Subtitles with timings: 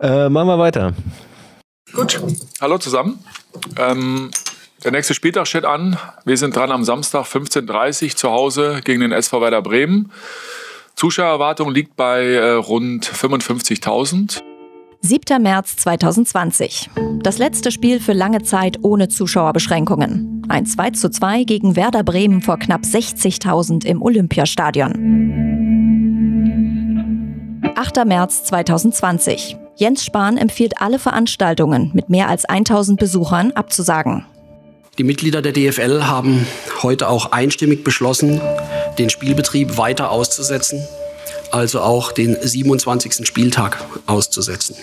[0.00, 0.92] Äh, machen wir weiter.
[1.92, 2.20] Gut.
[2.60, 3.18] Hallo zusammen.
[3.78, 4.30] Ähm,
[4.82, 5.96] der nächste Spieltag steht an.
[6.24, 10.10] Wir sind dran am Samstag 15.30 Uhr zu Hause gegen den SV Werder Bremen.
[10.96, 14.42] Zuschauererwartung liegt bei äh, rund 55.000.
[15.00, 15.42] 7.
[15.42, 16.90] März 2020.
[17.22, 20.42] Das letzte Spiel für lange Zeit ohne Zuschauerbeschränkungen.
[20.48, 24.92] Ein 2 zu 2 gegen Werder Bremen vor knapp 60.000 im Olympiastadion.
[27.76, 28.04] 8.
[28.06, 29.58] März 2020.
[29.76, 34.24] Jens Spahn empfiehlt alle Veranstaltungen mit mehr als 1000 Besuchern abzusagen.
[34.98, 36.46] Die Mitglieder der DFL haben
[36.82, 38.40] heute auch einstimmig beschlossen,
[38.98, 40.86] den Spielbetrieb weiter auszusetzen,
[41.50, 43.26] also auch den 27.
[43.26, 44.76] Spieltag auszusetzen.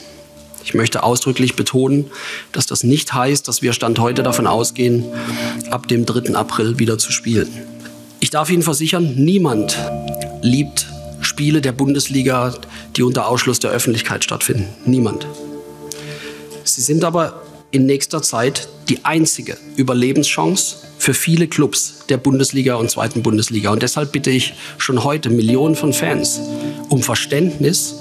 [0.66, 2.12] Ich möchte ausdrücklich betonen,
[2.52, 5.06] dass das nicht heißt, dass wir Stand heute davon ausgehen,
[5.70, 6.36] ab dem 3.
[6.36, 7.50] April wieder zu spielen.
[8.20, 9.78] Ich darf Ihnen versichern, niemand
[10.42, 10.88] liebt
[11.42, 12.54] Spiele der Bundesliga,
[12.96, 14.68] die unter Ausschluss der Öffentlichkeit stattfinden.
[14.86, 15.26] Niemand.
[16.66, 17.42] Sie sind aber
[17.72, 23.72] in nächster Zeit die einzige Überlebenschance für viele Clubs der Bundesliga und zweiten Bundesliga.
[23.72, 26.40] Und deshalb bitte ich schon heute Millionen von Fans
[26.90, 27.96] um Verständnis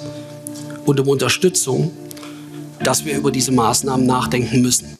[0.84, 1.92] und um Unterstützung,
[2.84, 4.98] dass wir über diese Maßnahmen nachdenken müssen.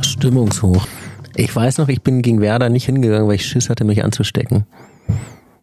[0.00, 0.88] Stimmungshoch.
[1.36, 4.66] Ich weiß noch, ich bin gegen Werder nicht hingegangen, weil ich Schiss hatte, mich anzustecken.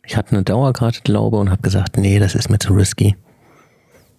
[0.03, 3.15] Ich hatte eine Dauerkarte, glaube und habe gesagt, nee, das ist mir zu risky.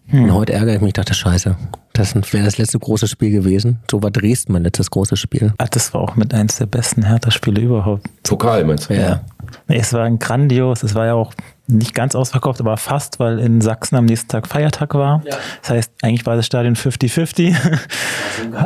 [0.06, 0.24] Hm.
[0.24, 1.56] Und heute ärgere ich mich, dachte, scheiße,
[1.92, 3.80] das wäre das letzte große Spiel gewesen.
[3.90, 5.52] So war Dresden mein letztes großes Spiel.
[5.58, 8.08] Ach, das war auch mit eins der besten Hertha-Spiele überhaupt.
[8.22, 8.94] Pokal, meinst du?
[8.94, 9.22] Ja.
[9.68, 11.34] Nee, es war ein grandios, es war ja auch
[11.70, 15.22] nicht ganz ausverkauft, aber fast, weil in Sachsen am nächsten Tag Feiertag war.
[15.24, 15.36] Ja.
[15.62, 17.56] Das heißt, eigentlich war das Stadion 50-50.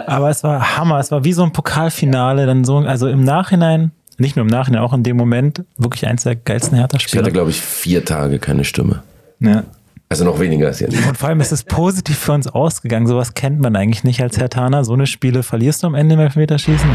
[0.06, 3.92] aber es war Hammer, es war wie so ein Pokalfinale, dann so, also im Nachhinein,
[4.18, 7.20] nicht nur im Nachhinein, auch in dem Moment, wirklich eins der geilsten Hertha-Spiele.
[7.20, 9.02] Ich hatte, glaube ich, vier Tage keine Stimme.
[9.40, 9.64] Ja.
[10.14, 10.94] Also noch weniger als jetzt.
[10.94, 13.08] Und vor allem ist es positiv für uns ausgegangen.
[13.08, 14.84] Sowas kennt man eigentlich nicht als Herr Taner.
[14.84, 16.88] So eine Spiele verlierst du am Ende im Elfmeterschießen.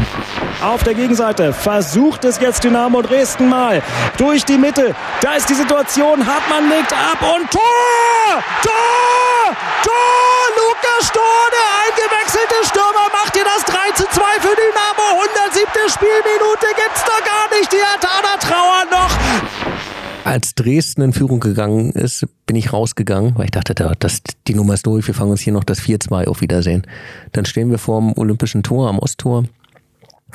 [0.64, 3.82] Auf der Gegenseite versucht es jetzt Dynamo Dresden mal.
[4.16, 4.94] Durch die Mitte.
[5.20, 6.24] Da ist die Situation.
[6.24, 8.40] Hartmann legt ab und Tor!
[8.62, 9.52] Tor!
[9.84, 10.40] Tor!
[10.56, 15.28] Lukas Stor, der eingewechselte Stürmer, macht hier das 3 zu 2 für Dynamo.
[15.28, 15.92] 107.
[15.92, 17.70] Spielminute gibt's doch gar nicht.
[17.70, 19.89] Die Herr Taner trauern noch
[20.24, 24.74] als Dresden in Führung gegangen ist, bin ich rausgegangen, weil ich dachte, das, die Nummer
[24.74, 26.86] ist durch, wir fangen uns hier noch das 4-2 auf Wiedersehen.
[27.32, 29.44] Dann stehen wir vor dem Olympischen Tor am Osttor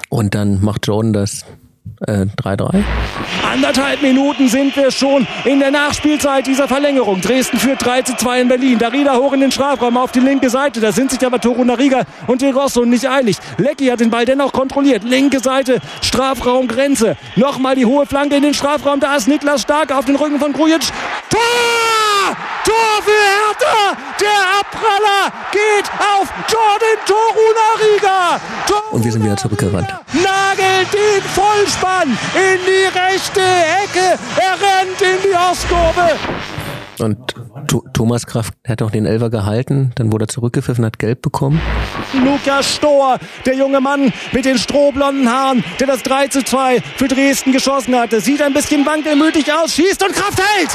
[0.09, 1.45] und dann macht Jordan das
[2.01, 2.75] 3-3.
[2.75, 2.83] Äh,
[3.51, 7.21] Anderthalb Minuten sind wir schon in der Nachspielzeit dieser Verlängerung.
[7.21, 8.79] Dresden führt 3 zu 2 in Berlin.
[8.79, 10.81] Darida hoch in den Strafraum auf die linke Seite.
[10.81, 13.37] Da sind sich aber Torunariga und De Rosso nicht einig.
[13.57, 15.03] Lecky hat den Ball dennoch kontrolliert.
[15.03, 17.17] Linke Seite, Strafraumgrenze.
[17.35, 18.99] Nochmal die hohe Flanke in den Strafraum.
[18.99, 20.81] Da ist Niklas Stark auf den Rücken von Grujic.
[21.29, 21.74] Tor!
[22.63, 23.97] Tor für Hertha!
[24.19, 28.39] Der Abpraller geht auf Jordan Torunariga!
[28.67, 29.89] Torunariga und wir sind wieder zurückgerannt.
[30.13, 34.17] Nagelt den Vollspann in die rechte Ecke.
[34.37, 36.15] Er rennt in die Ostkurve.
[36.99, 37.35] Und
[37.93, 41.61] Thomas Kraft hat auch den Elfer gehalten, dann wurde er zurückgepfiffen, hat gelb bekommen.
[42.13, 47.07] Lukas Stohr, der junge Mann mit den strohblonden Haaren, der das 3 zu 2 für
[47.07, 50.69] Dresden geschossen hatte, sieht ein bisschen wankelmütig aus, schießt und Kraft hält!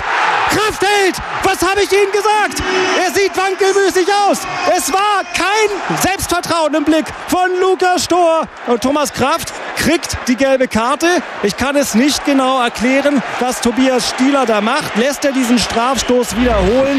[0.51, 1.17] Kraft hält!
[1.45, 2.63] Was habe ich Ihnen gesagt?
[3.05, 4.39] Er sieht wankelmütig aus.
[4.77, 8.49] Es war kein Selbstvertrauen im Blick von Lukas Stohr.
[8.67, 11.07] Und Thomas Kraft kriegt die gelbe Karte.
[11.43, 14.97] Ich kann es nicht genau erklären, was Tobias Stieler da macht.
[14.97, 16.90] Lässt er diesen Strafstoß wiederholen?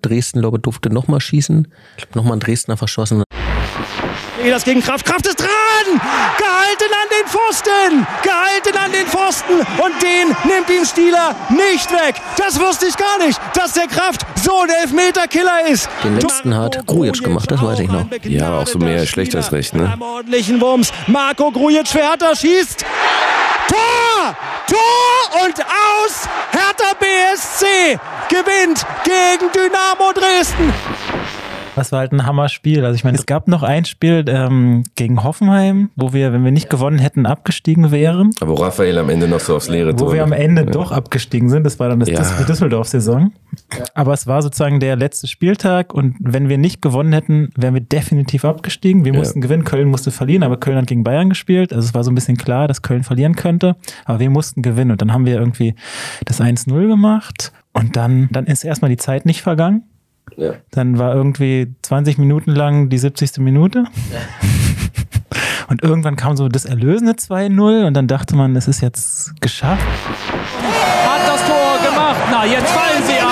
[0.00, 1.68] Dresden, glaube ich, durfte nochmal schießen.
[1.96, 3.22] Ich glaube, nochmal ein Dresdner verschossen.
[4.50, 5.06] Das gegen Kraft.
[5.06, 5.48] Kraft ist dran!
[6.38, 8.06] Gehalten an den Pfosten!
[8.22, 9.58] Gehalten an den Pfosten!
[9.82, 12.16] Und den nimmt ihm Stieler nicht weg.
[12.36, 15.88] Das wusste ich gar nicht, dass der Kraft so ein Elfmeter-Killer ist.
[16.02, 18.04] Den letzten hat Grujic gemacht, das weiß ich noch.
[18.24, 19.92] Ja, auch so mehr schlecht als recht, ne?
[19.98, 20.92] ordentlichen Wumms.
[21.06, 22.84] Marco Grujic für Hertha schießt.
[23.68, 24.36] Tor!
[24.68, 26.28] Tor und aus!
[26.50, 30.72] Hertha BSC gewinnt gegen Dynamo Dresden.
[31.76, 32.84] Das war halt ein Hammer-Spiel.
[32.84, 36.52] Also ich meine, es gab noch ein Spiel ähm, gegen Hoffenheim, wo wir, wenn wir
[36.52, 38.30] nicht gewonnen hätten, abgestiegen wären.
[38.40, 40.08] Aber wo Raphael am Ende noch so aufs leere Tor.
[40.08, 40.70] Wo wir am Ende ja.
[40.70, 41.64] doch abgestiegen sind.
[41.64, 42.22] Das war dann das ja.
[42.44, 43.32] Düsseldorf-Saison.
[43.94, 47.80] Aber es war sozusagen der letzte Spieltag und wenn wir nicht gewonnen hätten, wären wir
[47.80, 49.04] definitiv abgestiegen.
[49.04, 49.18] Wir ja.
[49.18, 51.72] mussten gewinnen, Köln musste verlieren, aber Köln hat gegen Bayern gespielt.
[51.72, 53.76] Also es war so ein bisschen klar, dass Köln verlieren könnte.
[54.04, 55.74] Aber wir mussten gewinnen und dann haben wir irgendwie
[56.24, 59.82] das 1-0 gemacht und dann, dann ist erstmal die Zeit nicht vergangen.
[60.36, 60.54] Ja.
[60.70, 63.38] Dann war irgendwie 20 Minuten lang die 70.
[63.38, 63.84] Minute.
[65.68, 69.82] Und irgendwann kam so das erlösende 2-0 und dann dachte man, es ist jetzt geschafft.
[69.82, 72.44] Hat das Tor gemacht Hoffner.
[72.44, 73.23] Jetzt fallen sie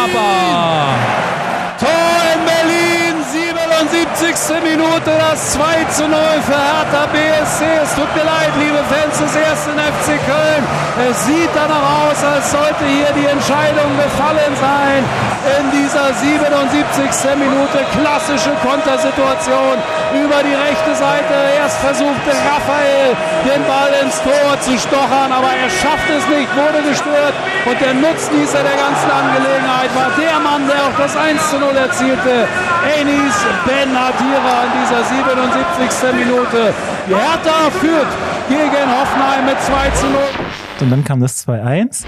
[4.34, 4.62] 77.
[4.64, 7.64] Minute, das 2 zu 0 für Hertha BSC.
[7.82, 10.62] Es tut mir leid, liebe Fans des ersten FC Köln.
[11.10, 15.04] Es sieht danach aus, als sollte hier die Entscheidung gefallen sein.
[15.60, 17.36] In dieser 77.
[17.36, 19.76] Minute klassische Kontersituation
[20.14, 21.34] über die rechte Seite.
[21.58, 23.12] Erst versuchte Raphael
[23.44, 27.34] den Ball ins Tor zu stochern, aber er schafft es nicht, wurde gestört.
[27.66, 31.76] Und der Nutznießer der ganzen Angelegenheit war der Mann, der auch das 1 zu 0
[31.76, 32.46] erzielte.
[32.96, 33.36] Enis
[33.66, 36.26] Ben Adira in dieser 77.
[36.26, 36.74] Minute.
[37.08, 38.06] Die Hertha führt
[38.48, 40.20] gegen Hoffenheim mit 2 zu 0.
[40.80, 42.04] Und dann kam das 2-1.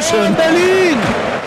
[0.00, 0.98] Schön Berlin.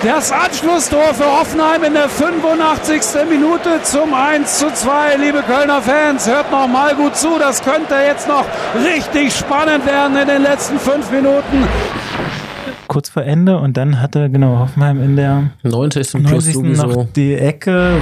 [0.03, 3.01] Das Anschlusstor für Hoffenheim in der 85.
[3.29, 5.17] Minute zum 1 zu 2.
[5.17, 7.39] Liebe Kölner Fans, hört noch mal gut zu.
[7.39, 8.45] Das könnte jetzt noch
[8.85, 11.67] richtig spannend werden in den letzten fünf Minuten.
[12.87, 16.11] Kurz vor Ende und dann hatte genau Hoffenheim in der 90.
[16.11, 16.53] plus 90.
[16.53, 16.87] sowieso.
[16.87, 17.99] noch die Ecke.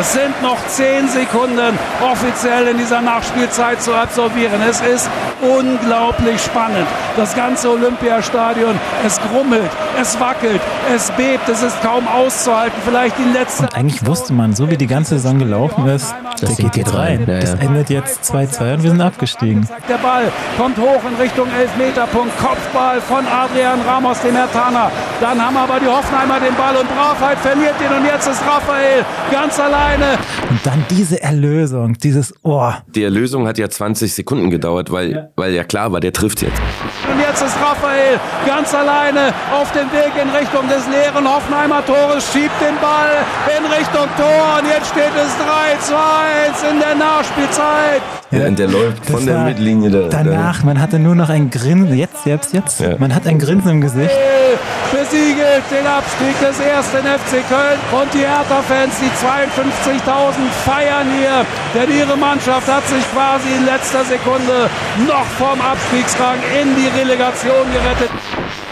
[0.00, 4.60] Es sind noch 10 Sekunden offiziell in dieser Nachspielzeit zu absolvieren.
[4.68, 5.08] Es ist
[5.40, 6.86] unglaublich spannend.
[7.16, 9.70] Das ganze Olympiastadion, es grummelt,
[10.00, 10.60] es wackelt,
[10.94, 12.80] es bebt, es ist kaum auszuhalten.
[12.84, 13.64] Vielleicht die letzte.
[13.64, 16.94] Und eigentlich wusste man, so wie die ganze Saison gelaufen ist, der Ding geht jetzt
[16.94, 17.24] rein.
[17.26, 17.40] rein.
[17.40, 19.68] Das endet jetzt 2-2 und wir sind abgestiegen.
[19.88, 22.36] Der Ball kommt hoch in Richtung Elfmeterpunkt.
[22.38, 24.90] Kopfball von Adrian Ramos, dem Hertaner.
[25.20, 27.96] Dann haben aber die Hoffenheimer den Ball und Bravheit verliert ihn.
[27.96, 30.18] Und jetzt ist Raphael ganz alleine.
[30.50, 32.72] Und dann diese Erlösung, dieses Oh.
[32.94, 36.60] Die Erlösung hat ja 20 Sekunden gedauert, weil, weil ja klar war, der trifft jetzt.
[37.10, 42.24] Und jetzt ist Raphael ganz alleine auf dem Weg in Richtung des leeren Hoffenheimer Tores,
[42.32, 43.12] schiebt den Ball
[43.56, 48.02] in Richtung Tor und jetzt steht es 3 zu 1 in der Nachspielzeit.
[48.30, 50.08] Ja, und der läuft Das von der Mittellinie da.
[50.08, 52.80] Danach, man hatte nur noch ein Grinsen, jetzt, jetzt, jetzt.
[52.80, 52.96] Ja.
[52.98, 54.10] Man hat ein Grinsen im Gesicht.
[54.92, 61.44] besiegelt den Abstieg des ersten FC Köln und die Hertha-Fans, die 52.000 feiern hier,
[61.74, 64.68] denn ihre Mannschaft hat sich quasi in letzter Sekunde
[65.06, 68.10] noch vom Abstiegsrang in die Relegation gerettet.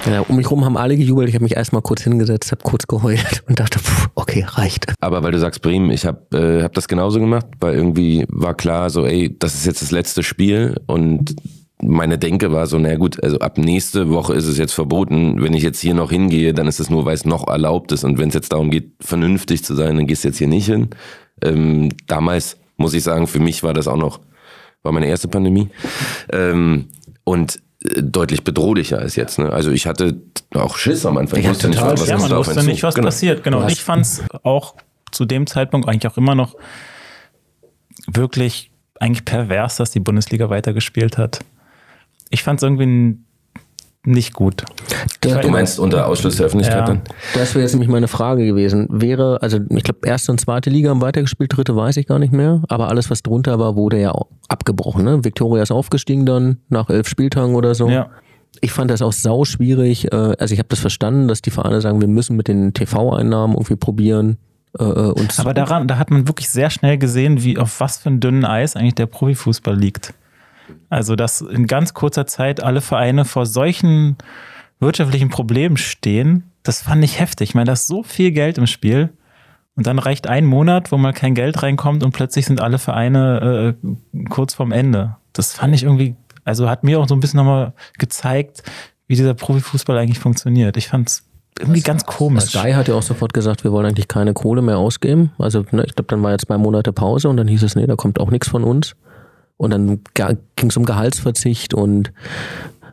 [0.06, 1.28] Ja, um mich rum haben alle gejubelt.
[1.28, 4.94] Ich habe mich erstmal kurz hingesetzt, habe kurz geheult und dachte, pff, okay, reicht.
[5.00, 8.54] Aber weil du sagst Bremen, ich habe äh, hab das genauso gemacht, weil irgendwie war
[8.54, 11.34] klar, so ey, das ist jetzt das letzte Spiel und
[11.82, 15.42] meine Denke war so, na gut, also ab nächste Woche ist es jetzt verboten.
[15.42, 18.02] Wenn ich jetzt hier noch hingehe, dann ist es nur, weil es noch erlaubt ist.
[18.02, 20.66] Und wenn es jetzt darum geht, vernünftig zu sein, dann gehst du jetzt hier nicht
[20.66, 20.88] hin.
[21.42, 24.20] Ähm, damals muss ich sagen, für mich war das auch noch,
[24.82, 25.68] war meine erste Pandemie.
[26.32, 26.86] Ähm,
[27.24, 27.60] und
[28.00, 29.38] deutlich bedrohlicher als jetzt.
[29.38, 29.50] Ne?
[29.50, 30.16] Also ich hatte
[30.54, 31.38] auch Schiss am Anfang.
[31.38, 31.92] Ich Ja, wusste nicht, total.
[31.98, 33.06] was Ja, ist man wusste nicht, was Genau.
[33.06, 33.44] passiert.
[33.44, 33.62] Genau.
[33.62, 34.74] Und ich fand es auch
[35.12, 36.56] zu dem Zeitpunkt eigentlich auch immer noch
[38.06, 41.40] wirklich eigentlich pervers, dass die Bundesliga weitergespielt hat.
[42.30, 43.18] Ich fand es irgendwie
[44.06, 44.64] nicht gut.
[45.20, 46.84] Das, Du meinst unter Ausschluss der Öffentlichkeit Ja.
[46.86, 47.02] dann?
[47.34, 48.86] das wäre jetzt nämlich meine Frage gewesen.
[48.90, 52.32] Wäre, also ich glaube, erste und zweite Liga haben weitergespielt, dritte weiß ich gar nicht
[52.32, 54.12] mehr, aber alles, was drunter war, wurde ja
[54.48, 55.04] abgebrochen.
[55.04, 55.24] Ne?
[55.24, 57.88] Victoria ist aufgestiegen dann nach elf Spieltagen oder so.
[57.88, 58.08] Ja.
[58.62, 60.10] Ich fand das auch sau schwierig.
[60.12, 63.54] äh, Also ich habe das verstanden, dass die Vereine sagen, wir müssen mit den TV-Einnahmen
[63.54, 64.38] irgendwie probieren.
[64.78, 68.08] äh, uns Aber daran, da hat man wirklich sehr schnell gesehen, wie auf was für
[68.10, 70.14] ein dünnen Eis eigentlich der Profifußball liegt.
[70.88, 74.16] Also, dass in ganz kurzer Zeit alle Vereine vor solchen
[74.80, 77.50] wirtschaftlichen Problemen stehen, das fand ich heftig.
[77.50, 79.10] Ich meine, da ist so viel Geld im Spiel.
[79.76, 83.76] Und dann reicht ein Monat, wo mal kein Geld reinkommt und plötzlich sind alle Vereine
[83.84, 85.16] äh, kurz vorm Ende.
[85.34, 88.62] Das fand ich irgendwie, also hat mir auch so ein bisschen nochmal gezeigt,
[89.06, 90.78] wie dieser Profifußball eigentlich funktioniert.
[90.78, 91.24] Ich fand es
[91.58, 92.44] irgendwie ganz komisch.
[92.44, 95.32] Sky hat ja auch sofort gesagt, wir wollen eigentlich keine Kohle mehr ausgeben.
[95.38, 97.86] Also ne, ich glaube, dann war jetzt zwei Monate Pause und dann hieß es, nee,
[97.86, 98.96] da kommt auch nichts von uns.
[99.56, 100.00] Und dann
[100.56, 102.12] ging es um Gehaltsverzicht und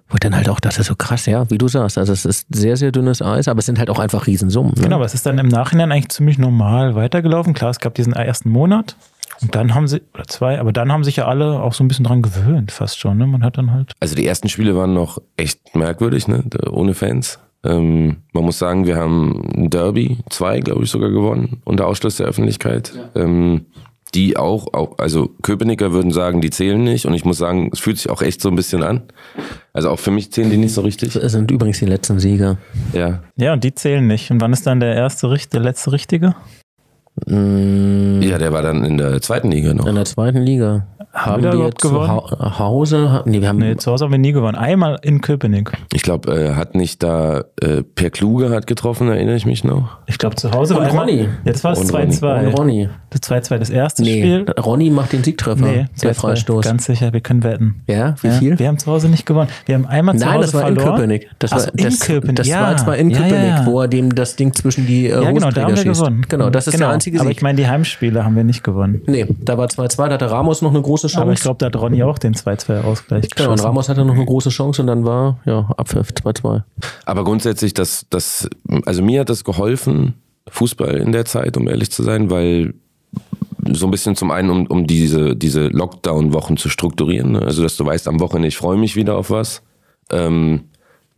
[0.10, 1.98] wo dann halt auch, das ist so krass, ja, wie du sagst.
[1.98, 4.74] Also es ist sehr, sehr dünnes Eis, aber es sind halt auch einfach Riesensummen.
[4.75, 4.84] Ne?
[4.84, 7.53] Genau, aber es ist dann im Nachhinein eigentlich ziemlich normal weitergelaufen.
[7.53, 8.96] Klar, es gab diesen ersten Monat
[9.41, 11.88] und dann haben sie, oder zwei, aber dann haben sich ja alle auch so ein
[11.88, 13.17] bisschen dran gewöhnt, fast schon.
[13.17, 13.25] Ne?
[13.25, 13.91] Man hat dann halt.
[14.00, 16.43] Also die ersten Spiele waren noch echt merkwürdig, ne?
[16.70, 17.39] ohne Fans.
[17.63, 22.17] Ähm, man muss sagen, wir haben ein Derby, zwei, glaube ich, sogar gewonnen, unter Ausschluss
[22.17, 22.93] der Öffentlichkeit.
[23.15, 23.65] Ähm,
[24.15, 27.05] die auch, auch, also Köpenicker würden sagen, die zählen nicht.
[27.05, 29.03] Und ich muss sagen, es fühlt sich auch echt so ein bisschen an.
[29.74, 31.13] Also auch für mich zählen die nicht so richtig.
[31.13, 32.58] Das sind übrigens die letzten Sieger.
[32.93, 33.24] Ja.
[33.38, 34.29] Ja, und die zählen nicht.
[34.32, 36.36] Und wann ist dann der erste, Richt- der letzte Richtige?
[37.27, 39.86] Mm, Ja, der war dann in der zweiten Liga noch.
[39.86, 40.88] in der zweiten Liga.
[41.13, 44.55] haben wir zu ha Hause, nee, wir haben nee, zu Hause haben wir nie gewonnen.
[44.58, 45.72] Einmal in Köpenick.
[45.93, 49.98] Ich glaube, äh, hat nicht da äh, Per Kluge hat getroffen, erinnere ich mich noch.
[50.08, 51.29] Ich glaube, zu Hause war Ronny.
[51.46, 52.48] Jetzt war es 2-2.
[52.48, 52.89] Und Ronny.
[53.12, 54.46] Das 2-2 das erste nee, Spiel.
[54.60, 55.63] Ronny macht den Siegtreffer.
[55.63, 56.65] Nee, der Freistoß.
[56.65, 57.84] Ganz sicher, wir können wetten.
[57.88, 58.58] Ja, wie viel?
[58.58, 59.50] Wir haben zu Hause nicht gewonnen.
[59.67, 60.88] Wir haben einmal zu Nein, Hause das war verloren.
[60.88, 61.29] in Köpenick.
[61.38, 62.36] Das war, in das, Köpenick.
[62.38, 62.62] Das ja.
[62.62, 63.65] war zwar in Köpenick, ja, ja.
[63.67, 66.00] wo er dem das Ding zwischen die äh, Ja, genau, da haben wir schießt.
[66.00, 66.25] gewonnen.
[66.27, 66.88] Genau, das ist genau.
[66.88, 67.22] der einzige Sieg.
[67.22, 69.01] Aber ich meine, die Heimspiele haben wir nicht gewonnen.
[69.05, 71.22] Nee, da war 2-2, da hatte Ramos noch eine große Chance.
[71.22, 74.25] Aber ich glaube, da hat Ronny auch den 2-2-Ausgleich Genau, und Ramos hatte noch eine
[74.25, 76.63] große Chance und dann war, ja, Abpfiff 2-2.
[77.05, 78.50] Aber grundsätzlich, das, das,
[78.86, 80.15] also mir hat das geholfen,
[80.50, 82.74] Fußball in der Zeit, um ehrlich zu sein, weil
[83.72, 87.33] so ein bisschen zum einen, um, um diese, diese Lockdown-Wochen zu strukturieren.
[87.33, 87.41] Ne?
[87.41, 89.62] Also, dass du weißt, am Wochenende, ich freue mich wieder auf was.
[90.12, 90.65] Ähm,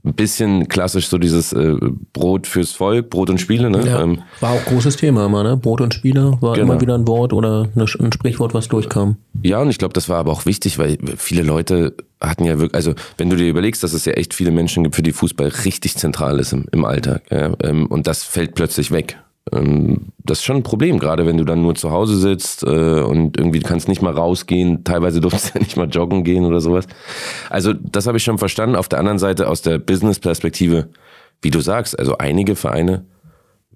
[0.05, 1.75] ein bisschen klassisch so dieses äh,
[2.13, 3.69] Brot fürs Volk, Brot und Spiele.
[3.69, 3.85] Ne?
[3.85, 5.57] Ja, ähm, war auch großes Thema immer, ne?
[5.57, 6.71] Brot und Spiele war Genau.
[6.73, 9.17] immer wieder ein Wort oder eine, ein Sprichwort, was durchkam.
[9.41, 12.75] Ja, und ich glaube, das war aber auch wichtig, weil viele Leute hatten ja wirklich,
[12.75, 15.47] also wenn du dir überlegst, dass es ja echt viele Menschen gibt, für die Fußball
[15.65, 17.23] richtig zentral ist im, im Alltag.
[17.31, 19.17] Ja, ähm, und das fällt plötzlich weg.
[19.53, 23.01] Ähm, das ist schon ein Problem, gerade wenn du dann nur zu Hause sitzt äh,
[23.01, 24.83] und irgendwie du kannst nicht mal rausgehen.
[24.83, 26.87] Teilweise durfst du ja nicht mal joggen gehen oder sowas.
[27.49, 28.75] Also das habe ich schon verstanden.
[28.75, 30.89] Auf der anderen Seite aus der Business-Perspektive,
[31.41, 33.05] wie du sagst, also einige Vereine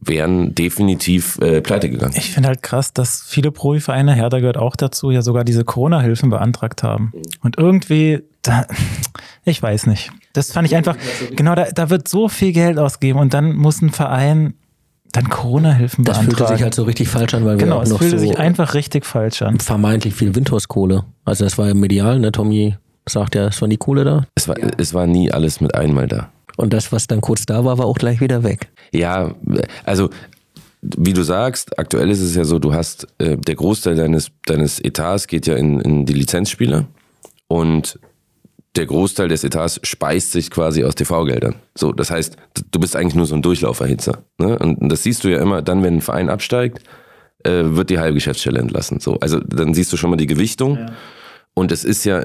[0.01, 2.13] wären definitiv äh, pleite gegangen.
[2.15, 6.29] Ich finde halt krass, dass viele Profivereine, Hertha gehört auch dazu, ja sogar diese Corona-Hilfen
[6.29, 7.11] beantragt haben.
[7.41, 8.65] Und irgendwie, da,
[9.43, 10.11] ich weiß nicht.
[10.33, 10.95] Das fand ich einfach,
[11.35, 14.53] genau, da, da wird so viel Geld ausgegeben und dann muss ein Verein
[15.11, 16.37] dann Corona-Hilfen Das beantragen.
[16.37, 18.25] fühlte sich halt so richtig falsch an, weil wir genau, auch es noch fühlte so
[18.27, 19.59] sich einfach richtig falsch an.
[19.59, 21.03] vermeintlich viel Windhauskohle.
[21.25, 22.31] Also das war ja medial, ne?
[22.31, 22.75] Tommy
[23.07, 24.25] sagt ja, es war nie Kohle da.
[24.35, 26.29] Es war, es war nie alles mit einmal da.
[26.57, 28.69] Und das, was dann kurz da war, war auch gleich wieder weg.
[28.93, 29.33] Ja,
[29.83, 30.09] also
[30.81, 34.79] wie du sagst, aktuell ist es ja so, du hast äh, der Großteil deines, deines
[34.79, 36.85] Etats geht ja in, in die Lizenzspiele
[37.47, 37.99] und
[38.75, 41.55] der Großteil des Etats speist sich quasi aus TV-Geldern.
[41.75, 42.37] So, das heißt,
[42.71, 44.23] du bist eigentlich nur so ein Durchlauferhitzer.
[44.37, 44.57] Ne?
[44.59, 46.83] Und das siehst du ja immer, dann, wenn ein Verein absteigt,
[47.43, 48.99] äh, wird die halbe Geschäftsstelle entlassen.
[48.99, 50.77] So, also dann siehst du schon mal die Gewichtung.
[50.77, 50.85] Ja.
[51.59, 52.21] Und es ist ja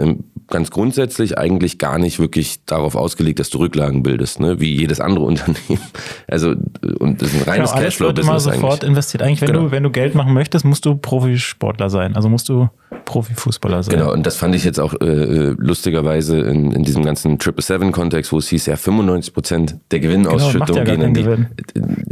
[0.49, 4.61] ganz grundsätzlich eigentlich gar nicht wirklich darauf ausgelegt, dass du Rücklagen bildest, ne?
[4.61, 5.81] wie jedes andere Unternehmen.
[6.29, 6.55] Also
[6.99, 8.89] und das ist ein reines genau, alles wird immer sofort eigentlich.
[8.89, 9.23] investiert.
[9.23, 9.63] Eigentlich, wenn Genau.
[9.65, 12.15] du wenn du Geld machen möchtest, musst du Profisportler sein.
[12.17, 12.69] Also musst du
[13.07, 13.97] Profifußballer sein.
[13.99, 17.93] Genau, und das fand ich jetzt auch äh, lustigerweise in, in diesem ganzen Triple Seven
[17.93, 21.23] Kontext, wo es hieß, ja 95 Prozent der Gewinnausschüttung Genau, gehen in die.
[21.25, 21.49] keinen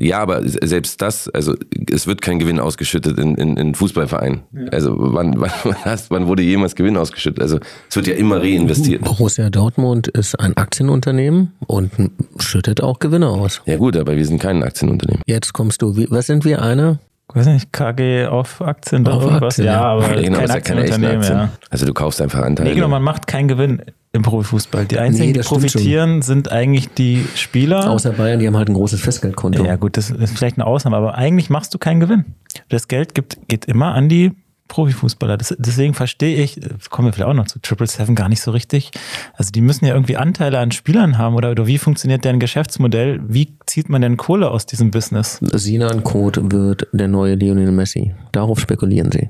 [0.03, 1.55] Ja, aber selbst das, also
[1.89, 4.41] es wird kein Gewinn ausgeschüttet in, in, in Fußballvereinen.
[4.73, 7.41] Also wann, wann, wann, hast, wann wurde jemals Gewinn ausgeschüttet?
[7.41, 9.05] Also es wird ja immer reinvestiert.
[9.05, 11.93] Borussia Dortmund ist ein Aktienunternehmen und
[12.41, 13.63] schüttet auch Gewinne aus.
[13.65, 15.23] Ja gut, aber wir sind kein Aktienunternehmen.
[15.27, 16.99] Jetzt kommst du, wie, was sind wir, eine?
[17.31, 19.43] Ich weiß nicht, KG auf Aktien oder irgendwas.
[19.55, 19.81] Aktien, ja, ja.
[19.83, 21.39] aber Ja, genau, kein das ist ja keine echten Aktienunternehmen, Aktien.
[21.39, 21.49] ja.
[21.71, 22.69] Also du kaufst einfach Anteile.
[22.69, 24.85] Nee, genau, man macht keinen Gewinn im Profifußball.
[24.85, 27.89] Die einzigen, Nee, die profitieren, sind eigentlich die Spieler.
[27.91, 29.65] Außer Bayern, die haben halt ein großes Festgeldkonto.
[29.65, 32.27] ja, gut, das ist vielleicht eine Ausnahme, aber eigentlich machst du keinen Gewinn.
[32.69, 34.33] Das Geld gibt, geht immer an die
[34.73, 35.37] Profifußballer.
[35.37, 38.53] Das, deswegen verstehe ich, kommen wir vielleicht auch noch zu Triple Seven gar nicht so
[38.53, 38.91] richtig.
[39.35, 43.21] Also die müssen ja irgendwie Anteile an Spielern haben oder, oder wie funktioniert deren Geschäftsmodell?
[43.29, 45.39] Wie zieht man denn Kohle aus diesem Business?
[45.43, 48.15] Sinan Code wird der neue Lionel Messi.
[48.33, 49.29] Darauf spekulieren sie.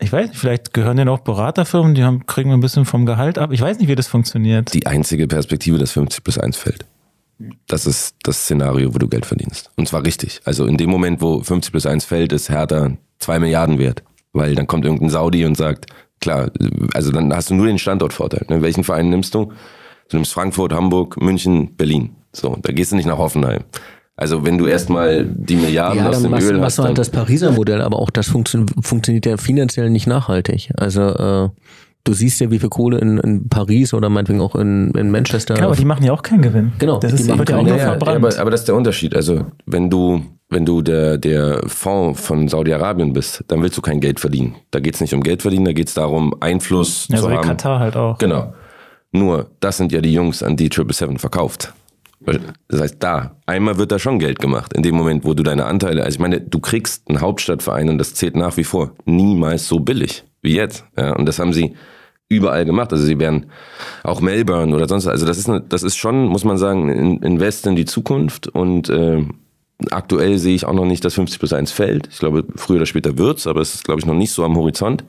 [0.00, 3.38] Ich weiß nicht, vielleicht gehören denen auch Beraterfirmen, die haben, kriegen ein bisschen vom Gehalt
[3.38, 3.50] ab.
[3.52, 4.74] Ich weiß nicht, wie das funktioniert.
[4.74, 6.84] die einzige Perspektive, dass 50 plus 1 fällt.
[7.66, 9.70] Das ist das Szenario, wo du Geld verdienst.
[9.76, 10.42] Und zwar richtig.
[10.44, 14.02] Also in dem Moment, wo 50 plus 1 fällt, ist Hertha 2 Milliarden wert.
[14.32, 15.86] Weil dann kommt irgendein Saudi und sagt,
[16.20, 16.50] klar,
[16.94, 18.46] also dann hast du nur den Standortvorteil.
[18.48, 18.62] Ne?
[18.62, 19.52] Welchen Verein nimmst du?
[20.10, 22.16] Du nimmst Frankfurt, Hamburg, München, Berlin.
[22.32, 23.64] So, da gehst du nicht nach Hoffenheim.
[24.16, 26.88] Also wenn du erstmal die Milliarden Ja, aus dem machst, Öl machst hast, du dann,
[26.88, 30.72] halt das Pariser Modell, aber auch das funktio funktioniert ja finanziell nicht nachhaltig.
[30.76, 31.48] Also äh,
[32.04, 35.54] du siehst ja, wie viel Kohle in, in Paris oder meinetwegen auch in, in Manchester.
[35.54, 36.72] Genau, aber die machen ja auch keinen Gewinn.
[36.78, 37.78] Genau, das die ist, wird ja auch nur Gewinn.
[37.78, 38.16] Ja, ja, verbrannt.
[38.24, 39.14] aber, aber das ist der Unterschied.
[39.14, 44.00] Also wenn du, wenn du der, der Fonds von Saudi-Arabien bist, dann willst du kein
[44.00, 44.56] Geld verdienen.
[44.70, 47.46] Da geht's nicht um Geld verdienen, da geht's darum, Einfluss ja, zu so wie haben.
[47.46, 48.18] Katar halt auch.
[48.18, 48.54] Genau.
[49.12, 51.72] Nur, das sind ja die Jungs, an die Triple Seven verkauft.
[52.68, 55.64] Das heißt, da, einmal wird da schon Geld gemacht, in dem Moment, wo du deine
[55.66, 59.68] Anteile, also ich meine, du kriegst einen Hauptstadtverein und das zählt nach wie vor niemals
[59.68, 60.84] so billig wie jetzt.
[60.96, 61.74] Ja, und das haben sie
[62.28, 62.92] überall gemacht.
[62.92, 63.46] Also sie werden
[64.02, 67.22] auch Melbourne oder sonst, also das ist, eine, das ist schon, muss man sagen, ein
[67.22, 69.24] Invest in die Zukunft und äh,
[69.90, 72.08] aktuell sehe ich auch noch nicht, dass 50 plus 1 fällt.
[72.10, 74.56] Ich glaube, früher oder später wird's, aber es ist, glaube ich, noch nicht so am
[74.56, 75.04] Horizont.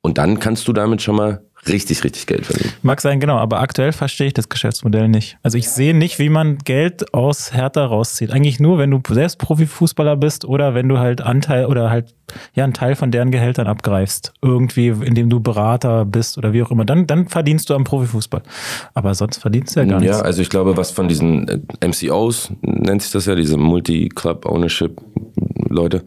[0.00, 2.72] Und dann kannst du damit schon mal richtig, richtig Geld verdienen.
[2.82, 5.38] Mag sein, genau, aber aktuell verstehe ich das Geschäftsmodell nicht.
[5.42, 8.32] Also ich sehe nicht, wie man Geld aus Hertha rauszieht.
[8.32, 12.14] Eigentlich nur, wenn du selbst Profifußballer bist oder wenn du halt Anteil oder halt
[12.54, 14.34] ja einen Teil von deren Gehältern abgreifst.
[14.42, 16.84] Irgendwie, indem du Berater bist oder wie auch immer.
[16.84, 18.42] Dann, dann verdienst du am Profifußball.
[18.94, 20.18] Aber sonst verdienst du ja gar nichts.
[20.18, 26.04] Ja, also ich glaube, was von diesen äh, MCOs, nennt sich das ja, diese Multi-Club-Ownership-Leute,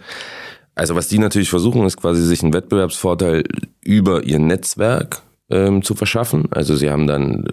[0.76, 3.44] also was die natürlich versuchen, ist quasi sich einen Wettbewerbsvorteil
[3.84, 6.46] über ihr Netzwerk ähm, zu verschaffen.
[6.52, 7.46] Also sie haben dann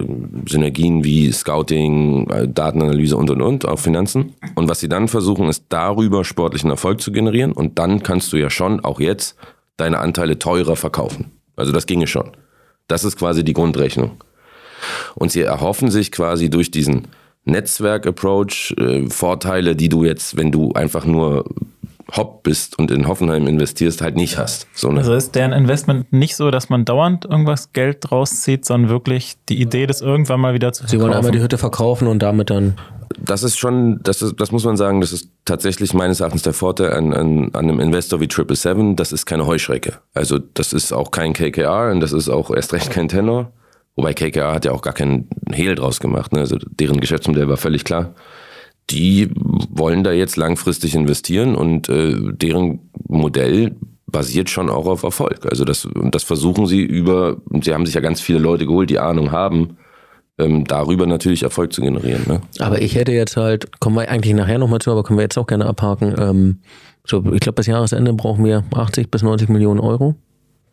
[0.45, 4.33] äh, Synergien wie Scouting, äh, Datenanalyse und und und, auch Finanzen.
[4.55, 7.51] Und was sie dann versuchen, ist darüber sportlichen Erfolg zu generieren.
[7.51, 9.35] Und dann kannst du ja schon, auch jetzt,
[9.77, 11.31] deine Anteile teurer verkaufen.
[11.55, 12.31] Also das ginge schon.
[12.87, 14.23] Das ist quasi die Grundrechnung.
[15.15, 17.09] Und sie erhoffen sich quasi durch diesen
[17.45, 21.45] Netzwerk-Approach äh, Vorteile, die du jetzt, wenn du einfach nur
[22.15, 24.67] Hopp bist und in Hoffenheim investierst, halt nicht hast.
[24.73, 28.89] So also ist deren Investment nicht so, dass man dauernd irgendwas Geld draus zieht, sondern
[28.89, 30.97] wirklich die Idee, das irgendwann mal wieder zu verkaufen.
[30.97, 32.75] Sie wollen einmal die Hütte verkaufen und damit dann.
[33.19, 36.53] Das ist schon, das, ist, das muss man sagen, das ist tatsächlich meines Erachtens der
[36.53, 38.95] Vorteil an, an, an einem Investor wie Triple Seven.
[38.95, 39.93] Das ist keine Heuschrecke.
[40.13, 43.51] Also das ist auch kein KKR und das ist auch erst recht kein Tenor.
[43.95, 46.31] Wobei KKR hat ja auch gar keinen Hehl draus gemacht.
[46.31, 46.39] Ne?
[46.39, 48.13] Also deren Geschäftsmodell war völlig klar
[48.89, 49.29] die
[49.69, 53.75] wollen da jetzt langfristig investieren und äh, deren Modell
[54.07, 55.45] basiert schon auch auf Erfolg.
[55.49, 58.99] Also das, das versuchen sie über, sie haben sich ja ganz viele Leute geholt, die
[58.99, 59.77] Ahnung haben,
[60.39, 62.23] ähm, darüber natürlich Erfolg zu generieren.
[62.27, 62.41] Ne?
[62.59, 65.37] Aber ich hätte jetzt halt, kommen wir eigentlich nachher nochmal zu, aber können wir jetzt
[65.37, 66.15] auch gerne abhaken.
[66.17, 66.59] Ähm,
[67.05, 70.15] so, ich glaube, bis Jahresende brauchen wir 80 bis 90 Millionen Euro.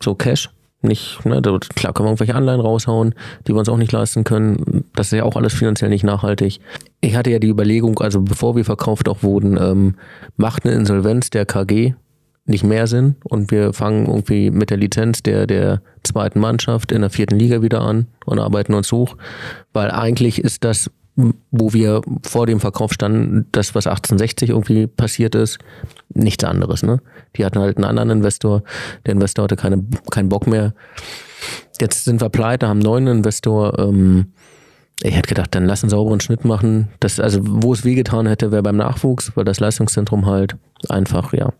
[0.01, 0.49] So Cash
[0.81, 3.15] nicht, ne, klar können wir irgendwelche Anleihen raushauen,
[3.47, 4.85] die wir uns auch nicht leisten können.
[4.95, 6.59] Das ist ja auch alles finanziell nicht nachhaltig.
[7.01, 9.95] Ich hatte ja die Überlegung, also bevor wir verkauft auch wurden, ähm,
[10.35, 11.93] macht eine Insolvenz der KG
[12.45, 17.01] nicht mehr Sinn und wir fangen irgendwie mit der Lizenz der, der zweiten Mannschaft in
[17.01, 19.17] der vierten Liga wieder an und arbeiten uns hoch,
[19.73, 25.33] weil eigentlich ist das wo wir vor dem Verkauf standen, das, was 1860 irgendwie passiert
[25.33, 25.57] ist,
[26.13, 26.83] nichts anderes.
[26.83, 27.01] Ne?
[27.35, 28.63] Die hatten halt einen anderen Investor.
[29.05, 30.73] Der Investor hatte keine, keinen Bock mehr.
[31.81, 33.77] Jetzt sind wir pleite, haben einen neuen Investor.
[33.79, 34.27] Ähm,
[35.01, 36.89] ich hätte gedacht, dann lass einen sauberen Schnitt machen.
[36.99, 40.55] Das, also, wo es wehgetan hätte, wäre beim Nachwuchs, weil das Leistungszentrum halt
[40.89, 41.51] einfach, ja,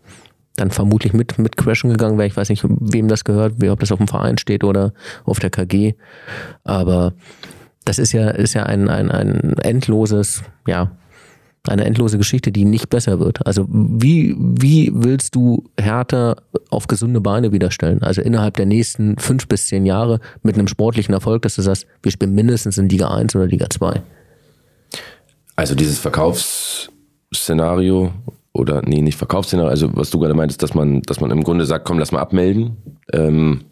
[0.56, 2.26] dann vermutlich mit, mit Crashen gegangen wäre.
[2.26, 4.92] Ich weiß nicht, wem das gehört, ob das auf dem Verein steht oder
[5.24, 5.94] auf der KG.
[6.64, 7.14] Aber
[7.88, 10.90] das ist ja, ist ja ein, ein, ein endloses, ja,
[11.66, 13.46] eine endlose Geschichte, die nicht besser wird.
[13.46, 16.36] Also wie, wie willst du Hertha
[16.68, 18.02] auf gesunde Beine wiederstellen?
[18.02, 21.86] Also innerhalb der nächsten fünf bis zehn Jahre mit einem sportlichen Erfolg, dass du sagst,
[22.02, 24.02] wir spielen mindestens in Liga 1 oder Liga 2.
[25.56, 28.12] Also dieses Verkaufsszenario
[28.52, 31.64] oder nee, nicht Verkaufsszenario, also was du gerade meintest, dass man, dass man im Grunde
[31.64, 32.76] sagt, komm, lass mal abmelden.
[33.12, 33.62] Ähm,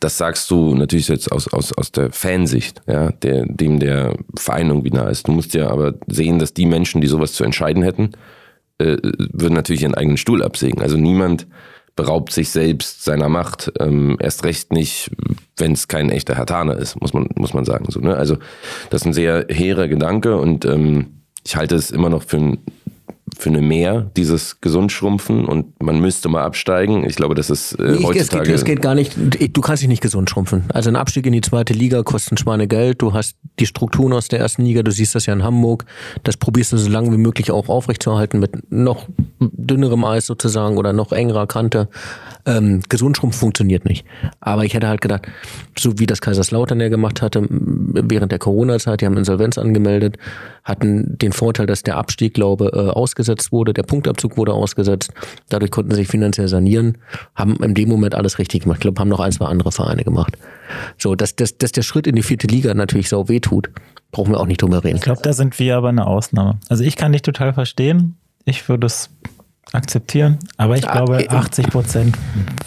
[0.00, 4.68] das sagst du natürlich jetzt aus, aus, aus der Fansicht, ja, der, dem der Verein
[4.68, 5.28] irgendwie nah ist.
[5.28, 8.12] Du musst ja aber sehen, dass die Menschen, die sowas zu entscheiden hätten,
[8.78, 10.82] äh, würden natürlich ihren eigenen Stuhl absägen.
[10.82, 11.46] Also niemand
[11.96, 13.72] beraubt sich selbst seiner Macht.
[13.80, 15.10] Ähm, erst recht nicht,
[15.56, 17.86] wenn es kein echter Hertaner ist, muss man, muss man sagen.
[17.88, 18.16] So, ne?
[18.16, 18.36] Also
[18.90, 22.58] das ist ein sehr hehrer Gedanke und ähm, ich halte es immer noch für ein
[23.36, 27.04] für eine Mehr, dieses Gesundschrumpfen und man müsste mal absteigen.
[27.04, 28.14] Ich glaube, das ist äh, heutzutage...
[28.20, 30.64] Es geht, es geht gar nicht, du kannst dich nicht gesund schrumpfen.
[30.72, 34.12] Also ein Abstieg in die zweite Liga kostet ein Schweine Geld, du hast die Strukturen
[34.12, 35.84] aus der ersten Liga, du siehst das ja in Hamburg,
[36.22, 39.06] das probierst du so lange wie möglich auch aufrechtzuerhalten mit noch
[39.40, 41.88] dünnerem Eis sozusagen oder noch engerer Kante.
[42.46, 44.06] Ähm, Gesundschrumpf funktioniert nicht.
[44.38, 45.26] Aber ich hätte halt gedacht,
[45.76, 50.16] so wie das Kaiserslautern ja gemacht hatte während der Corona-Zeit, die haben Insolvenz angemeldet,
[50.62, 55.10] hatten den Vorteil, dass der Abstieg, glaube äh, ausgesetzt wurde, der Punktabzug wurde ausgesetzt.
[55.48, 56.98] Dadurch konnten sie sich finanziell sanieren,
[57.34, 58.78] haben in dem Moment alles richtig gemacht.
[58.78, 60.36] Ich glaube, haben noch ein, zwei andere Vereine gemacht.
[60.98, 63.70] So, dass, dass, dass der Schritt in die vierte Liga natürlich sau weh tut,
[64.12, 64.96] brauchen wir auch nicht drüber reden.
[64.96, 66.58] Ich glaube, da sind wir aber eine Ausnahme.
[66.68, 68.16] Also ich kann dich total verstehen.
[68.44, 69.10] Ich würde es
[69.72, 70.38] akzeptieren.
[70.56, 72.16] Aber ich glaube, 80 Prozent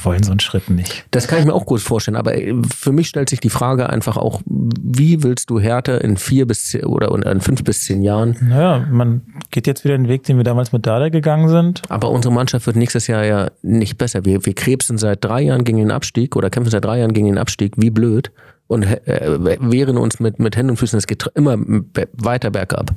[0.03, 1.05] wollen so einen Schritt nicht.
[1.11, 2.17] Das kann ich mir auch gut vorstellen.
[2.17, 6.17] Aber äh, für mich stellt sich die Frage einfach auch, wie willst du Härte in
[6.17, 8.35] vier bis zehn, oder in fünf bis zehn Jahren?
[8.41, 11.81] Naja, man geht jetzt wieder den Weg, den wir damals mit Dada gegangen sind.
[11.89, 14.25] Aber unsere Mannschaft wird nächstes Jahr ja nicht besser.
[14.25, 17.27] Wir, wir krebsen seit drei Jahren gegen den Abstieg oder kämpfen seit drei Jahren gegen
[17.27, 17.73] den Abstieg.
[17.77, 18.31] Wie blöd
[18.69, 20.97] und äh, wehren uns mit, mit Händen und Füßen.
[20.97, 22.91] Es geht immer weiter bergab.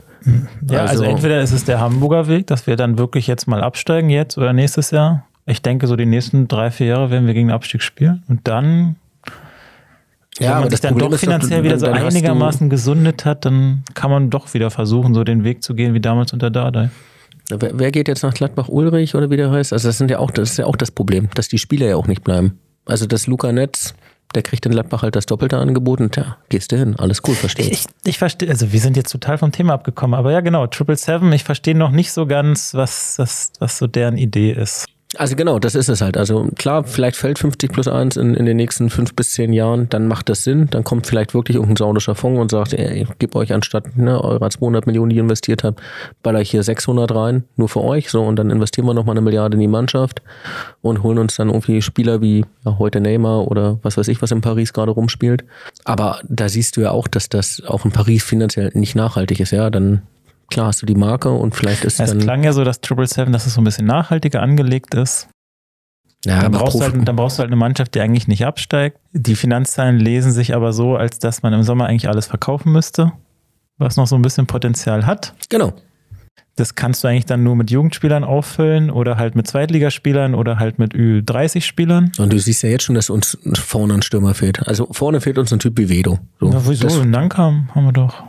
[0.68, 3.62] Ja, also, also entweder ist es der Hamburger Weg, dass wir dann wirklich jetzt mal
[3.62, 5.24] absteigen, jetzt oder nächstes Jahr.
[5.46, 8.22] Ich denke, so die nächsten drei, vier Jahre werden wir gegen den Abstieg spielen.
[8.28, 8.96] Und dann,
[10.38, 13.82] ja, wenn man sich dann Problem doch finanziell doch, wieder so einigermaßen gesundet hat, dann
[13.94, 16.90] kann man doch wieder versuchen, so den Weg zu gehen wie damals unter Dardai.
[17.48, 19.72] Wer, wer geht jetzt nach Gladbach-Ulrich oder wie der heißt?
[19.72, 21.96] Also das sind ja auch, das ist ja auch das Problem, dass die Spieler ja
[21.96, 22.58] auch nicht bleiben.
[22.85, 23.94] Also das Luca Netz,
[24.35, 26.11] der kriegt in Gladbach halt das Doppelte angeboten.
[26.11, 27.73] Tja, gehst du hin, alles cool, verstehe ich.
[27.73, 30.97] Ich, ich verstehe, also wir sind jetzt total vom Thema abgekommen, aber ja genau, Triple
[30.97, 34.87] Seven, ich verstehe noch nicht so ganz, was, was, was so deren Idee ist.
[35.16, 36.16] Also genau, das ist es halt.
[36.16, 39.88] Also klar, vielleicht fällt 50 plus 1 in, in den nächsten fünf bis zehn Jahren,
[39.90, 40.68] dann macht das Sinn.
[40.70, 44.22] Dann kommt vielleicht wirklich irgendein saudischer Fonds und sagt, ey, ich gebe euch anstatt ne,
[44.22, 45.83] eurer 200 Millionen, die ihr investiert habt,
[46.22, 48.11] baller ich hier 600 rein, nur für euch.
[48.11, 50.22] So und dann investieren wir nochmal eine Milliarde in die Mannschaft
[50.81, 54.31] und holen uns dann irgendwie Spieler wie ja, heute Neymar oder was weiß ich, was
[54.31, 55.44] in Paris gerade rumspielt.
[55.85, 59.51] Aber da siehst du ja auch, dass das auch in Paris finanziell nicht nachhaltig ist.
[59.51, 60.03] Ja, dann
[60.48, 62.18] klar hast du die Marke und vielleicht ist es dann.
[62.18, 65.28] Es klang ja so, dass Triple Seven, dass es so ein bisschen nachhaltiger angelegt ist.
[66.24, 68.98] Ja, dann, brauchst du halt, dann brauchst du halt eine Mannschaft, die eigentlich nicht absteigt.
[69.12, 73.12] Die Finanzzahlen lesen sich aber so, als dass man im Sommer eigentlich alles verkaufen müsste,
[73.78, 75.35] was noch so ein bisschen Potenzial hat.
[75.48, 75.72] Genau.
[76.55, 80.78] Das kannst du eigentlich dann nur mit Jugendspielern auffüllen oder halt mit Zweitligaspielern oder halt
[80.78, 82.12] mit Ü30-Spielern.
[82.18, 84.66] Und du siehst ja jetzt schon, dass uns vorne ein Stürmer fehlt.
[84.68, 86.18] Also vorne fehlt uns ein Typ wie Vedo.
[86.40, 86.88] So, ja, wieso?
[86.88, 88.22] Das, Nankam haben wir doch.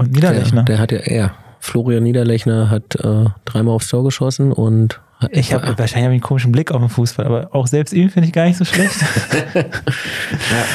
[0.00, 0.62] Und Niederlechner.
[0.62, 1.34] Der, der hat ja, eher.
[1.58, 4.98] Florian Niederlechner hat äh, dreimal aufs Tor geschossen und
[5.30, 8.26] ich habe wahrscheinlich hab einen komischen Blick auf den Fußball, aber auch selbst ihn finde
[8.26, 8.96] ich gar nicht so schlecht.
[9.54, 9.62] ja,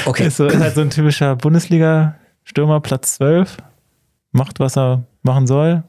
[0.05, 0.27] okay.
[0.27, 3.57] Ist, so, ist halt so ein typischer Bundesliga-Stürmer, Platz 12.
[4.31, 5.83] Macht, was er machen soll.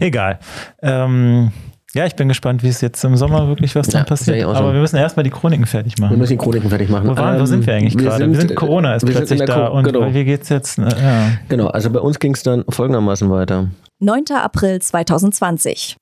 [0.00, 0.38] Egal.
[0.80, 1.52] Ähm,
[1.94, 4.44] ja, ich bin gespannt, wie es jetzt im Sommer wirklich was dann passiert.
[4.44, 6.10] Aber wir müssen erstmal die Chroniken fertig machen.
[6.10, 7.08] Wir müssen die Chroniken fertig machen.
[7.08, 8.30] Wo, waren, ähm, wo sind wir eigentlich ähm, gerade?
[8.30, 9.68] Wir sind Corona ist plötzlich da.
[9.68, 10.12] und genau.
[10.12, 10.78] wie geht's jetzt?
[10.78, 11.30] Äh, ja.
[11.48, 13.68] Genau, also bei uns ging es dann folgendermaßen weiter.
[14.00, 14.24] 9.
[14.34, 15.96] April 2020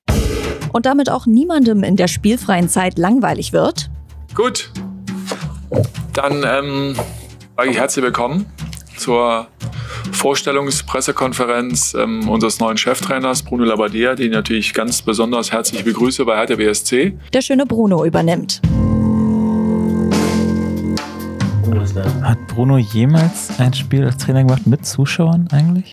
[0.73, 3.89] und damit auch niemandem in der spielfreien Zeit langweilig wird?
[4.35, 4.71] Gut,
[6.13, 6.97] dann ähm,
[7.57, 8.47] sage ich herzlich willkommen
[8.97, 9.47] zur
[10.17, 16.37] Vorstellungspressekonferenz ähm, unseres neuen Cheftrainers Bruno Labbadia, den ich natürlich ganz besonders herzlich begrüße bei
[16.37, 17.17] Hertha BSC.
[17.33, 18.61] Der schöne Bruno übernimmt.
[22.23, 25.93] Hat Bruno jemals ein Spiel als Trainer gemacht mit Zuschauern eigentlich?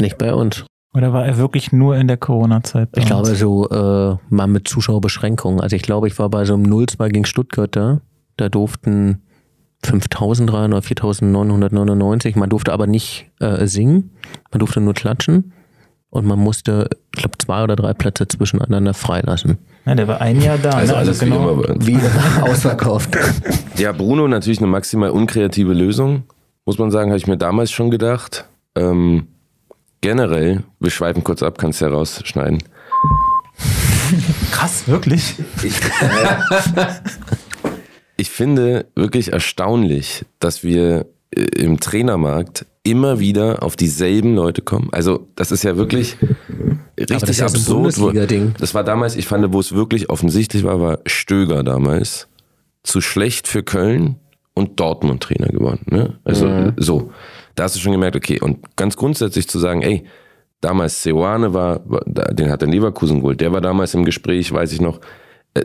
[0.00, 0.64] Nicht bei uns.
[0.94, 2.90] Oder war er wirklich nur in der Corona-Zeit?
[2.96, 5.60] Ich glaube, so äh, mal mit Zuschauerbeschränkungen.
[5.60, 8.00] Also ich glaube, ich war bei so einem 0-2 gegen Stuttgart da.
[8.36, 9.22] Da durften
[9.84, 12.36] 5300 oder 4999.
[12.36, 14.10] Man durfte aber nicht äh, singen.
[14.50, 15.52] Man durfte nur klatschen.
[16.10, 19.56] Und man musste, ich glaube, zwei oder drei Plätze zwischeneinander freilassen.
[19.86, 20.70] Ja, der war ein Jahr da.
[20.70, 20.98] Also ne?
[20.98, 22.00] alles also genau wie, wie
[22.42, 23.16] ausverkauft.
[23.76, 26.24] Ja, Bruno natürlich eine maximal unkreative Lösung,
[26.66, 28.44] muss man sagen, habe ich mir damals schon gedacht.
[28.76, 29.26] Ähm,
[30.02, 32.62] generell, wir schweifen kurz ab, kannst du ja rausschneiden.
[34.52, 35.36] Krass, wirklich?
[35.62, 36.86] Ich, äh,
[38.16, 44.88] ich finde wirklich erstaunlich, dass wir äh, im Trainermarkt immer wieder auf dieselben Leute kommen.
[44.92, 46.16] Also das ist ja wirklich
[46.98, 47.98] richtig das absurd.
[47.98, 52.26] Wo, das war damals, ich fand, wo es wirklich offensichtlich war, war Stöger damals
[52.82, 54.16] zu schlecht für Köln
[54.54, 55.86] und Dortmund Trainer geworden.
[55.90, 56.18] Ne?
[56.24, 56.74] Also mhm.
[56.76, 57.12] so
[57.54, 60.04] da hast du schon gemerkt, okay, und ganz grundsätzlich zu sagen, ey,
[60.60, 64.80] damals Seoane war, den hat der Leverkusen geholt, der war damals im Gespräch, weiß ich
[64.80, 65.00] noch.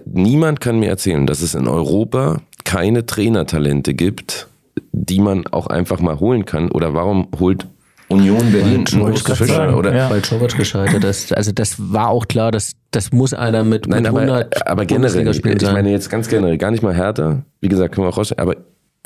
[0.05, 4.47] Niemand kann mir erzählen, dass es in Europa keine Trainertalente gibt,
[4.91, 6.69] die man auch einfach mal holen kann.
[6.71, 7.65] Oder warum holt
[8.09, 10.09] Union Berlin Fischer oder ja.
[10.09, 11.35] weil Jovic gescheitert ist.
[11.35, 14.85] Also das war auch klar, dass das muss einer mit, Nein, mit aber, 100 aber
[14.85, 17.43] generell, ich meine jetzt ganz generell, gar nicht mal härter.
[17.59, 18.55] Wie gesagt, können wir auch rausstellen, aber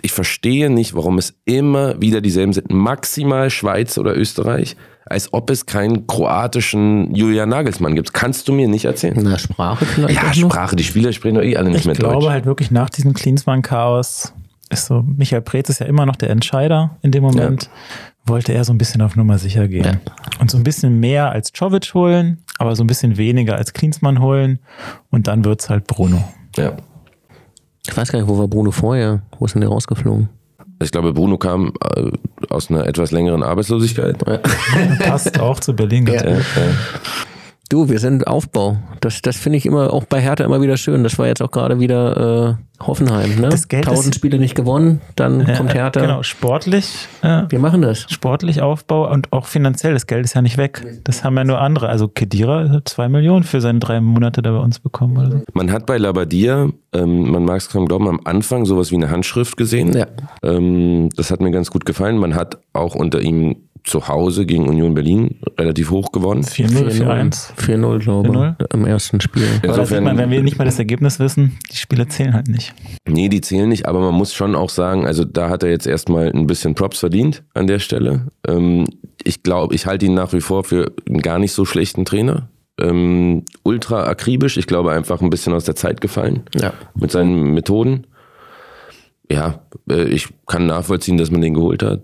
[0.02, 2.72] ich verstehe nicht, warum es immer wieder dieselben sind.
[2.72, 8.14] Maximal Schweiz oder Österreich, als ob es keinen kroatischen Julian Nagelsmann gibt.
[8.14, 9.20] Kannst du mir nicht erzählen?
[9.22, 10.16] Na, Sprache vielleicht.
[10.16, 10.76] Ja, Sprache.
[10.76, 12.06] Die Spieler sprechen doch eh alle nicht ich mehr Deutsch.
[12.06, 14.34] Ich glaube halt wirklich nach diesem Klinsmann-Chaos
[14.70, 17.64] ist so, Michael Preetz ist ja immer noch der Entscheider in dem Moment.
[17.64, 17.70] Ja.
[18.26, 19.84] Wollte er so ein bisschen auf Nummer sicher gehen.
[19.84, 19.94] Ja.
[20.40, 24.20] Und so ein bisschen mehr als Czovic holen, aber so ein bisschen weniger als Klinsmann
[24.20, 24.60] holen.
[25.10, 26.24] Und dann wird es halt Bruno.
[26.56, 26.74] Ja.
[27.88, 29.22] Ich weiß gar nicht, wo war Bruno vorher?
[29.40, 30.30] Wo ist denn der rausgeflogen?
[30.82, 32.12] Ich glaube, Bruno kam äh,
[32.50, 34.18] aus einer etwas längeren Arbeitslosigkeit.
[34.28, 34.38] Ja.
[35.00, 36.08] Passt auch zu Berlin.
[36.08, 36.30] Ja.
[36.30, 36.38] Ja,
[37.72, 38.80] Du, wir sind Aufbau.
[39.00, 41.06] Das, das finde ich immer auch bei Hertha immer wieder schön.
[41.06, 43.40] Das war jetzt auch gerade wieder äh, Hoffenheim.
[43.40, 43.48] Ne?
[43.48, 46.02] Das Geld Tausend Spiele nicht gewonnen, dann ja, kommt Hertha.
[46.02, 47.08] Genau, sportlich.
[47.22, 48.12] Äh, wir machen das.
[48.12, 49.94] Sportlich Aufbau und auch finanziell.
[49.94, 50.86] Das Geld ist ja nicht weg.
[51.06, 51.88] Das haben ja nur andere.
[51.88, 55.18] Also Kedira hat zwei Millionen für seine drei Monate da bei uns bekommen.
[55.18, 55.44] Oder so.
[55.54, 59.10] Man hat bei Labadia, ähm, man mag es kaum glauben, am Anfang sowas wie eine
[59.10, 59.94] Handschrift gesehen.
[59.94, 60.08] Ja.
[60.44, 62.18] Ähm, das hat mir ganz gut gefallen.
[62.18, 66.44] Man hat auch unter ihm zu Hause gegen Union Berlin relativ hoch gewonnen.
[66.44, 67.52] 4-0, 4-1.
[67.62, 69.48] 4-0, glaube ich, im ersten Spiel.
[69.64, 72.74] Insofern, man, wenn wir nicht mal das Ergebnis wissen, die Spiele zählen halt nicht.
[73.08, 75.88] Nee, die zählen nicht, aber man muss schon auch sagen, also da hat er jetzt
[75.88, 78.28] erstmal ein bisschen Props verdient an der Stelle.
[78.48, 78.88] Ähm,
[79.24, 82.50] ich glaube, ich halte ihn nach wie vor für einen gar nicht so schlechten Trainer.
[82.80, 86.44] Ähm, ultra akribisch, ich glaube einfach ein bisschen aus der Zeit gefallen.
[86.56, 86.74] Ja.
[86.96, 88.08] Mit seinen Methoden
[89.32, 92.02] ja, äh, ich kann nachvollziehen, dass man den geholt hat.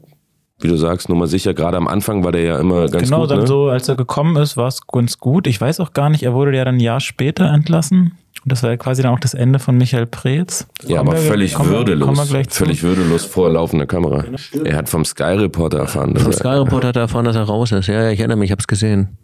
[0.60, 3.22] Wie du sagst, nur mal sicher, gerade am Anfang war der ja immer ganz genau,
[3.22, 3.28] gut.
[3.30, 3.48] Genau, dann ne?
[3.48, 5.46] so, als er gekommen ist, war es ganz gut.
[5.46, 8.14] Ich weiß auch gar nicht, er wurde ja dann ein Jahr später entlassen.
[8.44, 10.68] Und das war ja quasi dann auch das Ende von Michael Preetz.
[10.88, 12.08] Ja, aber völlig kommen wir- würdelos.
[12.08, 12.64] kommen wir zu.
[12.64, 14.24] völlig würdelos vor laufender Kamera.
[14.64, 16.14] Er hat vom Sky Reporter erfahren.
[16.16, 17.86] dass Vom er- Sky Reporter hat er erfahren, dass er raus ist.
[17.88, 19.18] Ja, ja, ich erinnere mich, ich habe es gesehen.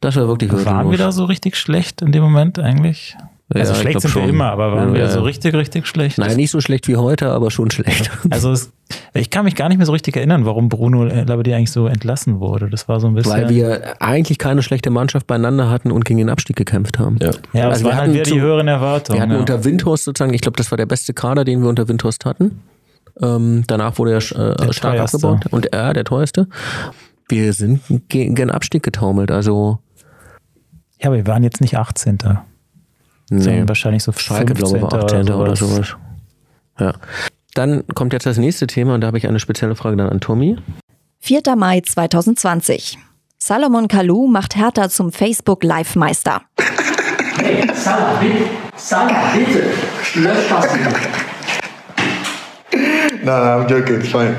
[0.00, 0.90] Das war wirklich Waren würdelos.
[0.90, 3.14] wir da so richtig schlecht in dem Moment eigentlich?
[3.54, 4.30] Also Ja, schlecht sind wir schon.
[4.30, 5.08] immer, aber waren Ja, wir ja.
[5.08, 6.18] so richtig, richtig schlecht?
[6.18, 8.10] Nein, nicht so schlecht wie heute, aber schon schlecht.
[8.30, 8.72] Also es,
[9.14, 12.40] ich kann mich gar nicht mehr so richtig erinnern, warum Bruno Labbadia eigentlich so entlassen
[12.40, 12.68] wurde.
[12.70, 13.32] Das war so ein bisschen.
[13.32, 17.16] Weil wir eigentlich keine schlechte Mannschaft beieinander hatten und gegen den Abstieg gekämpft haben.
[17.20, 17.30] Ja.
[17.52, 19.16] ja, aber also wir halt hatten die zu- höheren Erwartungen.
[19.18, 19.38] Wir hatten ja.
[19.38, 22.62] unter Windhorst sozusagen, ich glaube, das war der beste Kader, den wir unter Windhorst hatten.
[23.20, 25.16] Ähm, danach wurde er äh, stark teuerste.
[25.18, 25.46] abgebaut.
[25.52, 26.48] Und er, der teuerste.
[27.28, 29.30] Wir sind gegen den Abstieg getaumelt.
[29.30, 29.78] Also,
[31.00, 32.18] ja, aber wir waren jetzt nicht 18.
[33.36, 33.42] nee.
[33.42, 35.30] Sondern wahrscheinlich so Schalke, glaube ich, war 18.
[35.30, 35.96] oder sowas.
[36.78, 36.94] Ja.
[37.54, 40.20] Dann kommt jetzt das nächste Thema und da habe ich eine spezielle Frage dann an
[40.20, 40.56] Tommy.
[41.20, 41.42] 4.
[41.56, 42.98] Mai 2020.
[43.38, 46.42] Salomon Kalou macht Hertha zum Facebook-Live-Meister.
[47.38, 48.44] Hey, Salah, bitte,
[48.76, 49.64] Salah, bitte,
[50.14, 50.90] lösch das bitte.
[53.24, 54.00] No, no, I'm joking.
[54.00, 54.34] It's fine.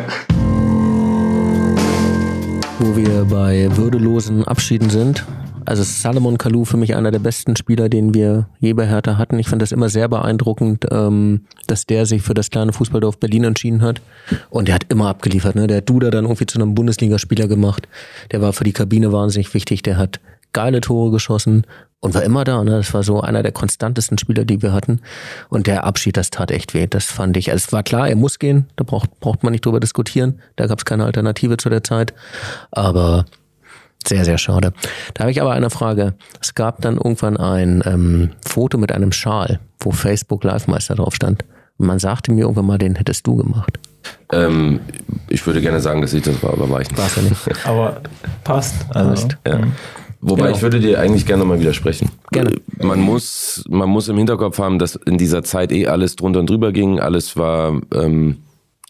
[2.80, 5.26] wo wir bei würdelosen Abschieden sind.
[5.66, 9.40] Also Salomon Kalou für mich einer der besten Spieler, den wir je bei Hertha hatten.
[9.40, 13.44] Ich fand das immer sehr beeindruckend, ähm, dass der sich für das kleine Fußballdorf Berlin
[13.44, 14.02] entschieden hat.
[14.50, 15.56] Und der hat immer abgeliefert.
[15.56, 15.68] Ne?
[15.68, 17.88] Der hat Duda dann irgendwie zu einem Bundesligaspieler gemacht.
[18.32, 19.84] Der war für die Kabine wahnsinnig wichtig.
[19.84, 20.20] Der hat
[20.54, 21.66] geile Tore geschossen
[22.00, 22.64] und war immer da.
[22.64, 22.72] Ne?
[22.72, 25.00] Das war so einer der konstantesten Spieler, die wir hatten.
[25.50, 26.86] Und der Abschied, das tat echt weh.
[26.86, 27.52] Das fand ich.
[27.52, 28.68] Also es war klar, er muss gehen.
[28.76, 30.40] Da braucht, braucht man nicht drüber diskutieren.
[30.56, 32.14] Da gab es keine Alternative zu der Zeit.
[32.72, 33.26] Aber
[34.08, 34.74] sehr, sehr schade.
[35.14, 36.14] Da habe ich aber eine Frage.
[36.42, 41.44] Es gab dann irgendwann ein ähm, Foto mit einem Schal, wo Facebook Live-Meister drauf stand.
[41.78, 43.80] Und man sagte mir irgendwann mal, den hättest du gemacht.
[44.32, 44.80] Ähm,
[45.30, 47.00] ich würde gerne sagen, dass ich das war, aber war ich nicht.
[47.02, 47.42] War's ja nicht.
[47.66, 48.02] Aber
[48.44, 48.76] passt.
[48.94, 49.60] Also, Ja.
[50.26, 50.56] Wobei Genau.
[50.56, 52.10] ich würde dir eigentlich gerne nochmal widersprechen.
[52.32, 52.56] Gerne.
[52.82, 56.50] Man muss, man muss im Hinterkopf haben, dass in dieser Zeit eh alles drunter und
[56.50, 57.00] drüber ging.
[57.00, 58.38] Alles war ähm,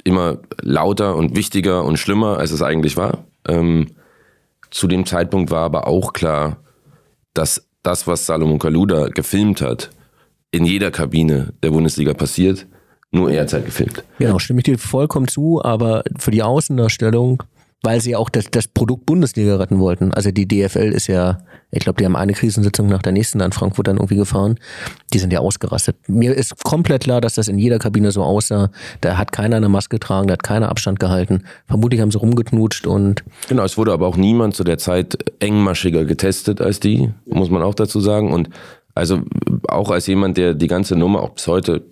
[0.04, 3.20] immer lauter und wichtiger und schlimmer, als es eigentlich war.
[3.48, 3.88] Ähm,
[4.74, 6.58] zu dem Zeitpunkt war aber auch klar,
[7.34, 9.92] dass das, was Salomon Kaluda gefilmt hat,
[10.52, 12.68] in jeder Kabine der Bundesliga passiert.
[13.12, 14.04] Nur er hat halt gefilmt.
[14.18, 17.44] Genau, stimme ich dir vollkommen zu, aber für die Außendarstellung,
[17.84, 20.14] weil sie auch das, das Produkt Bundesliga retten wollten.
[20.14, 23.52] Also die DFL ist ja, ich glaube, die haben eine Krisensitzung nach der nächsten an
[23.52, 24.58] Frankfurt dann irgendwie gefahren.
[25.14, 25.98] Die sind ja ausgerastet.
[26.08, 28.72] Mir ist komplett klar, dass das in jeder Kabine so aussah.
[29.02, 31.44] Da hat keiner eine Maske getragen, da hat keiner Abstand gehalten.
[31.68, 36.06] Vermutlich haben sie rumgeknutscht und Genau, es wurde aber auch niemand zu der Zeit engmaschiger
[36.06, 38.32] getestet als die, muss man auch dazu sagen.
[38.32, 38.50] Und
[38.96, 39.22] also
[39.68, 41.84] auch als jemand, der die ganze Nummer auch bis heute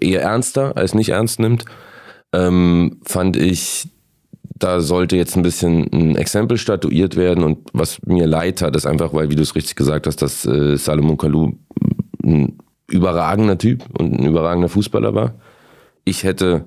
[0.00, 1.64] eher ernster als nicht ernst nimmt,
[2.32, 3.88] ähm, fand ich,
[4.58, 7.44] da sollte jetzt ein bisschen ein Exempel statuiert werden.
[7.44, 10.46] Und was mir leid hat, ist einfach, weil, wie du es richtig gesagt hast, dass
[10.46, 11.52] äh, Salomon Kalou
[12.24, 12.58] ein
[12.90, 15.34] überragender Typ und ein überragender Fußballer war.
[16.04, 16.64] Ich hätte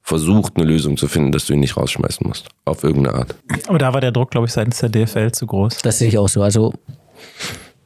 [0.00, 2.48] versucht, eine Lösung zu finden, dass du ihn nicht rausschmeißen musst.
[2.66, 3.34] Auf irgendeine Art.
[3.66, 5.78] Aber da war der Druck, glaube ich, seitens der DFL zu groß.
[5.78, 6.42] das sehe ich auch so.
[6.42, 6.74] Also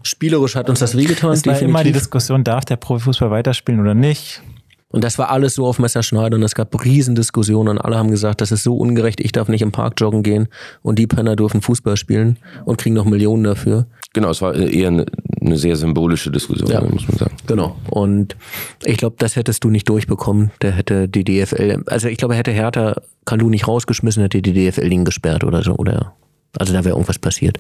[0.03, 1.93] spielerisch hat uns das wehgetan, Es war immer die definitiv.
[2.03, 4.43] Diskussion, darf der Profifußball weiterspielen oder nicht?
[4.91, 8.41] Und das war alles so auf Messerschneide und es gab Riesendiskussionen und alle haben gesagt,
[8.41, 10.49] das ist so ungerecht, ich darf nicht im Park joggen gehen
[10.81, 13.87] und die Penner dürfen Fußball spielen und kriegen noch Millionen dafür.
[14.15, 15.05] Genau, es war eher eine,
[15.43, 16.81] eine sehr symbolische Diskussion, Ja.
[16.81, 17.37] muss man sagen.
[17.47, 17.77] Genau.
[17.91, 18.35] Und
[18.83, 20.53] ich glaube, das hättest du nicht durchbekommen.
[20.63, 22.97] Der hätte die DFL, also ich glaube, hätte Hertha
[23.27, 25.75] Kalu nicht rausgeschmissen, hätte die DFL ihn gesperrt oder so.
[25.77, 26.15] Oder
[26.59, 27.59] also da wäre irgendwas passiert.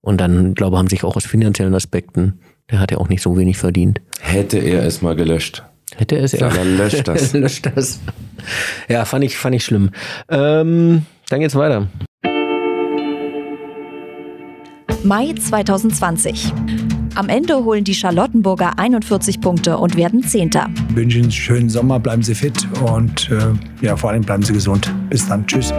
[0.00, 3.38] Und dann, glaube haben sich auch aus finanziellen Aspekten, der hat ja auch nicht so
[3.38, 4.00] wenig verdient.
[4.20, 5.62] Hätte er es mal gelöscht.
[5.96, 7.32] Hätte er es Sag mal, löscht das.
[7.34, 8.00] löscht das.
[8.88, 9.90] Ja, fand ich, fand ich schlimm.
[10.28, 11.88] Ähm, dann geht's weiter.
[15.02, 16.52] Mai 2020.
[17.14, 20.68] Am Ende holen die Charlottenburger 41 Punkte und werden Zehnter.
[20.90, 24.42] Ich wünsche Ihnen einen schönen Sommer, bleiben Sie fit und äh, ja, vor allem bleiben
[24.42, 24.92] Sie gesund.
[25.08, 25.72] Bis dann, tschüss.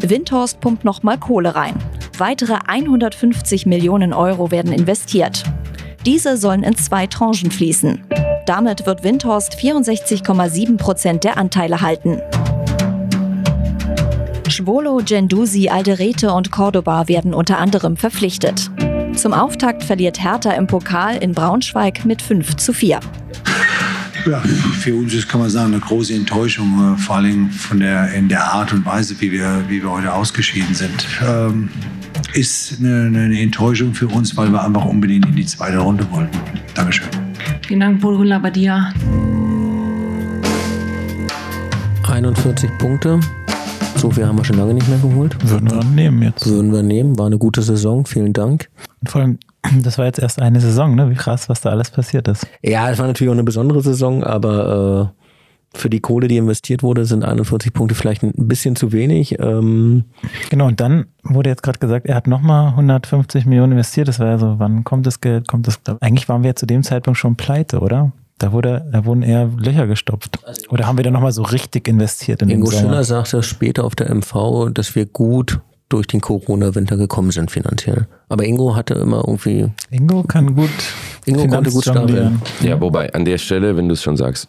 [0.00, 1.74] Windhorst pumpt nochmal Kohle rein.
[2.18, 5.44] Weitere 150 Millionen Euro werden investiert.
[6.06, 8.02] Diese sollen in zwei Tranchen fließen.
[8.44, 12.20] Damit wird Windhorst 64,7 Prozent der Anteile halten.
[14.48, 18.70] Schwolo, Gendusi, Alderete und Cordoba werden unter anderem verpflichtet.
[19.16, 23.00] Zum Auftakt verliert Hertha im Pokal in Braunschweig mit 5 zu 4.
[24.26, 28.12] Ja, für uns ist, kann man sagen, eine große Enttäuschung, äh, vor allem von der,
[28.14, 31.06] in der Art und Weise, wie wir, wie wir heute ausgeschieden sind.
[31.22, 31.68] Ähm,
[32.32, 36.38] ist eine, eine Enttäuschung für uns, weil wir einfach unbedingt in die zweite Runde wollten.
[36.74, 37.08] Dankeschön.
[37.66, 38.92] Vielen Dank, Bruno Labbadia.
[42.08, 43.20] 41 Punkte.
[43.96, 45.36] So viel haben wir schon lange nicht mehr geholt.
[45.48, 46.46] Würden wir nehmen jetzt.
[46.46, 47.18] Würden wir nehmen.
[47.18, 48.06] War eine gute Saison.
[48.06, 48.70] Vielen Dank.
[49.00, 49.38] Und vor allem,
[49.82, 51.10] das war jetzt erst eine Saison, ne?
[51.10, 52.46] Wie krass, was da alles passiert ist.
[52.62, 55.24] Ja, es war natürlich auch eine besondere Saison, aber äh,
[55.78, 59.38] für die Kohle, die investiert wurde, sind 41 Punkte vielleicht ein bisschen zu wenig.
[59.40, 60.04] Ähm,
[60.50, 64.08] genau, und dann wurde jetzt gerade gesagt, er hat nochmal 150 Millionen investiert.
[64.08, 65.48] Das war ja so, wann kommt das Geld?
[65.48, 65.80] Kommt das?
[66.00, 68.12] Eigentlich waren wir ja zu dem Zeitpunkt schon pleite, oder?
[68.38, 70.38] Da, wurde, da wurden eher Löcher gestopft.
[70.68, 72.90] Oder haben wir da nochmal so richtig investiert in Ingo den Sommer?
[72.90, 75.60] Schiller sagte später auf der MV, dass wir gut
[75.94, 78.06] durch den Corona-Winter gekommen sind finanziell.
[78.28, 79.66] Aber Ingo hatte immer irgendwie.
[79.90, 80.68] Ingo kann gut.
[81.24, 82.42] Ingo konnte gut stapeln.
[82.60, 84.48] Ja, wobei an der Stelle, wenn du es schon sagst,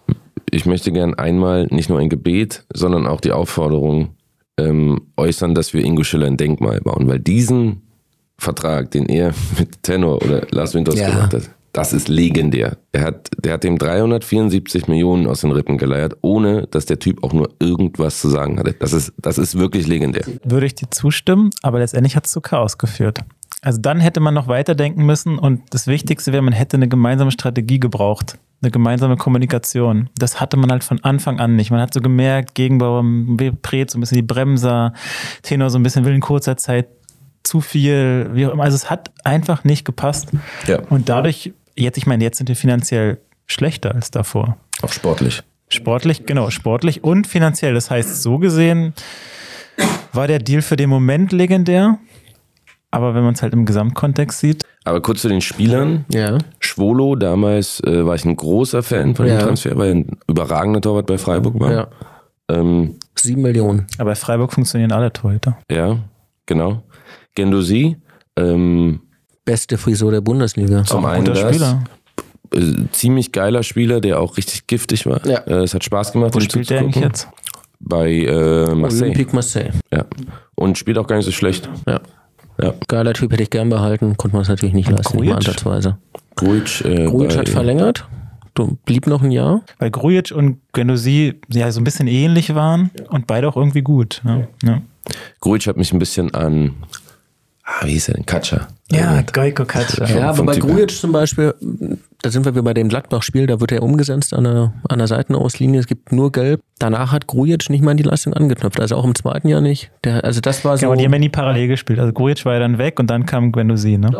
[0.51, 4.09] ich möchte gern einmal nicht nur ein Gebet, sondern auch die Aufforderung
[4.57, 7.81] ähm, äußern, dass wir Ingo Schiller ein Denkmal bauen, weil diesen
[8.37, 11.09] Vertrag, den er mit Tenor oder Lars Winters Ja.
[11.09, 12.77] gemacht hat, das ist legendär.
[12.93, 17.21] Er hat, der hat dem 374 Millionen aus den Rippen geleiert, ohne dass der Typ
[17.21, 18.73] auch nur irgendwas zu sagen hatte.
[18.79, 20.23] Das ist, das ist wirklich legendär.
[20.45, 23.19] Würde ich dir zustimmen, aber letztendlich hat es zu Chaos geführt.
[23.61, 27.31] Also dann hätte man noch weiterdenken müssen und das Wichtigste wäre, man hätte eine gemeinsame
[27.31, 28.37] Strategie gebraucht.
[28.61, 30.09] Eine gemeinsame Kommunikation.
[30.17, 31.71] Das hatte man halt von Anfang an nicht.
[31.71, 33.03] Man hat so gemerkt, Gegenbauer,
[33.61, 34.93] Pret, so ein bisschen die Bremser,
[35.41, 36.87] Tenor so ein bisschen will in kurzer Zeit
[37.43, 38.63] zu viel, wie auch immer.
[38.63, 40.29] Also es hat einfach nicht gepasst.
[40.67, 40.79] Ja.
[40.89, 44.57] Und dadurch, jetzt, ich meine, jetzt sind wir finanziell schlechter als davor.
[44.81, 45.43] Auch sportlich.
[45.69, 47.73] Sportlich, genau, sportlich und finanziell.
[47.73, 48.93] Das heißt, so gesehen
[50.13, 51.97] war der Deal für den Moment legendär.
[52.91, 54.63] Aber wenn man es halt im Gesamtkontext sieht.
[54.85, 56.05] Aber kurz zu den Spielern.
[56.13, 56.37] Ja.
[56.59, 59.41] Schwolo, damals äh, war ich ein großer Fan von dem Ja.
[59.41, 61.71] Transfer, weil er ein überragender Torwart bei Freiburg war.
[61.73, 61.87] Ja.
[62.47, 63.87] Ähm, Sieben Millionen.
[63.97, 65.57] Aber bei Freiburg funktionieren alle Torhüter.
[65.69, 65.97] ja,
[66.45, 66.83] genau.
[67.33, 67.97] Gendosi,
[68.37, 69.01] ähm,
[69.45, 70.83] Beste Frisur der Bundesliga.
[70.83, 71.83] zum einen guter das, Spieler.
[72.53, 75.25] äh, ziemlich geiler Spieler, der auch richtig giftig war.
[75.25, 75.39] Ja.
[75.39, 77.27] Äh, es hat Spaß gemacht, Wo spielt der eigentlich jetzt?
[77.79, 79.03] Bei äh, Marseille.
[79.11, 79.71] Olympique Marseille.
[79.91, 80.05] Ja.
[80.55, 81.69] Und spielt auch gar nicht so schlecht.
[81.87, 81.99] Ja.
[82.61, 82.73] Ja.
[82.87, 85.35] Geiler Typ hätte ich gern behalten, konnte man es natürlich nicht leisten, Grujic?
[85.35, 85.97] ansatzweise.
[86.37, 88.07] Grujic, äh, Grujic bei- hat verlängert,
[88.53, 89.61] du, blieb noch ein Jahr.
[89.77, 94.21] Weil Grujic und Gendosi ja so ein bisschen ähnlich waren und beide auch irgendwie gut.
[94.23, 94.47] Ne?
[94.63, 94.81] Ja,
[95.41, 96.75] Grujic hat mich ein bisschen an,
[97.65, 98.25] ah, wie hieß er denn?
[98.25, 98.69] Katscha.
[98.91, 100.05] Ja Goiko Katscha.
[100.05, 100.57] Ja, aber bei.
[100.57, 101.53] Grujic zum Beispiel,
[102.21, 105.07] da sind wir wie bei dem Gladbach-Spiel, da wird er umgesetzt an der, an der
[105.07, 106.61] Seitenauslinie, es gibt nur Gelb.
[106.79, 109.91] Danach hat Grujic nicht mal an die Leistung angeknüpft, also auch im zweiten Jahr nicht.
[110.03, 110.83] Der, also das war so.
[110.83, 111.99] Ja, aber die haben ja nie parallel gespielt.
[111.99, 113.97] Also Grujic war ja dann weg und dann kam Gendosi.
[113.97, 114.11] Ne?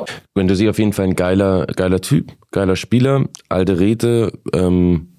[0.55, 5.09] Sie auf jeden Fall ein geiler, geiler Typ, geiler Spieler, alte Räte, ähm,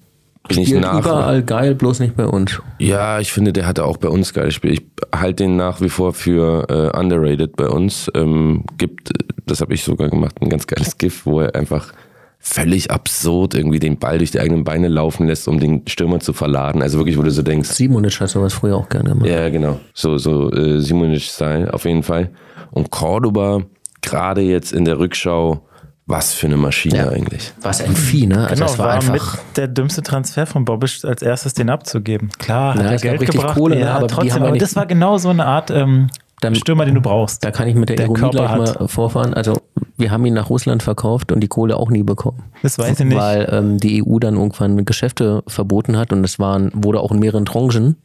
[0.47, 0.99] bin ich nach.
[0.99, 2.61] überall geil, bloß nicht bei uns.
[2.79, 4.73] Ja, ich finde, der hatte auch bei uns geile Spiele.
[4.73, 4.81] Ich
[5.13, 8.09] halte den nach wie vor für äh, underrated bei uns.
[8.15, 9.11] Ähm, gibt,
[9.45, 11.93] das habe ich sogar gemacht, ein ganz geiles GIF, wo er einfach
[12.39, 16.33] völlig absurd irgendwie den Ball durch die eigenen Beine laufen lässt, um den Stürmer zu
[16.33, 16.81] verladen.
[16.81, 17.69] Also wirklich, wo du so denkst.
[17.69, 19.29] Simonic hat sowas früher auch gerne gemacht.
[19.29, 19.79] Ja, genau.
[19.93, 22.29] So, so äh, Simonic-Style auf jeden Fall.
[22.71, 23.63] Und Cordoba,
[24.01, 25.66] gerade jetzt in der Rückschau,
[26.07, 27.09] was für eine Maschine Ja.
[27.09, 27.53] eigentlich.
[27.61, 28.37] Was ein Vieh, ne?
[28.47, 29.13] Also Genau, das war, war einfach.
[29.13, 32.29] mit der dümmste Transfer von Bobic als erstes den abzugeben.
[32.39, 34.43] Klar, hat Ja, er es gab Geld richtig gebracht, Kohle, ne, ja, aber die trotzdem,
[34.43, 36.07] aber das war genau so eine Art ähm,
[36.39, 37.43] Dann- Stürmer, den du brauchst.
[37.43, 38.79] Da kann ich mit der, Der Ironie Körper gleich hat.
[38.79, 39.33] mal vorfahren.
[39.33, 39.57] Also
[39.97, 42.43] wir haben ihn nach Russland verkauft und die Kohle auch nie bekommen.
[42.63, 43.17] Das weiß ich nicht.
[43.17, 47.19] Weil ähm, die EU dann irgendwann Geschäfte verboten hat und es waren, wurde auch in
[47.19, 47.97] mehreren Tranchen.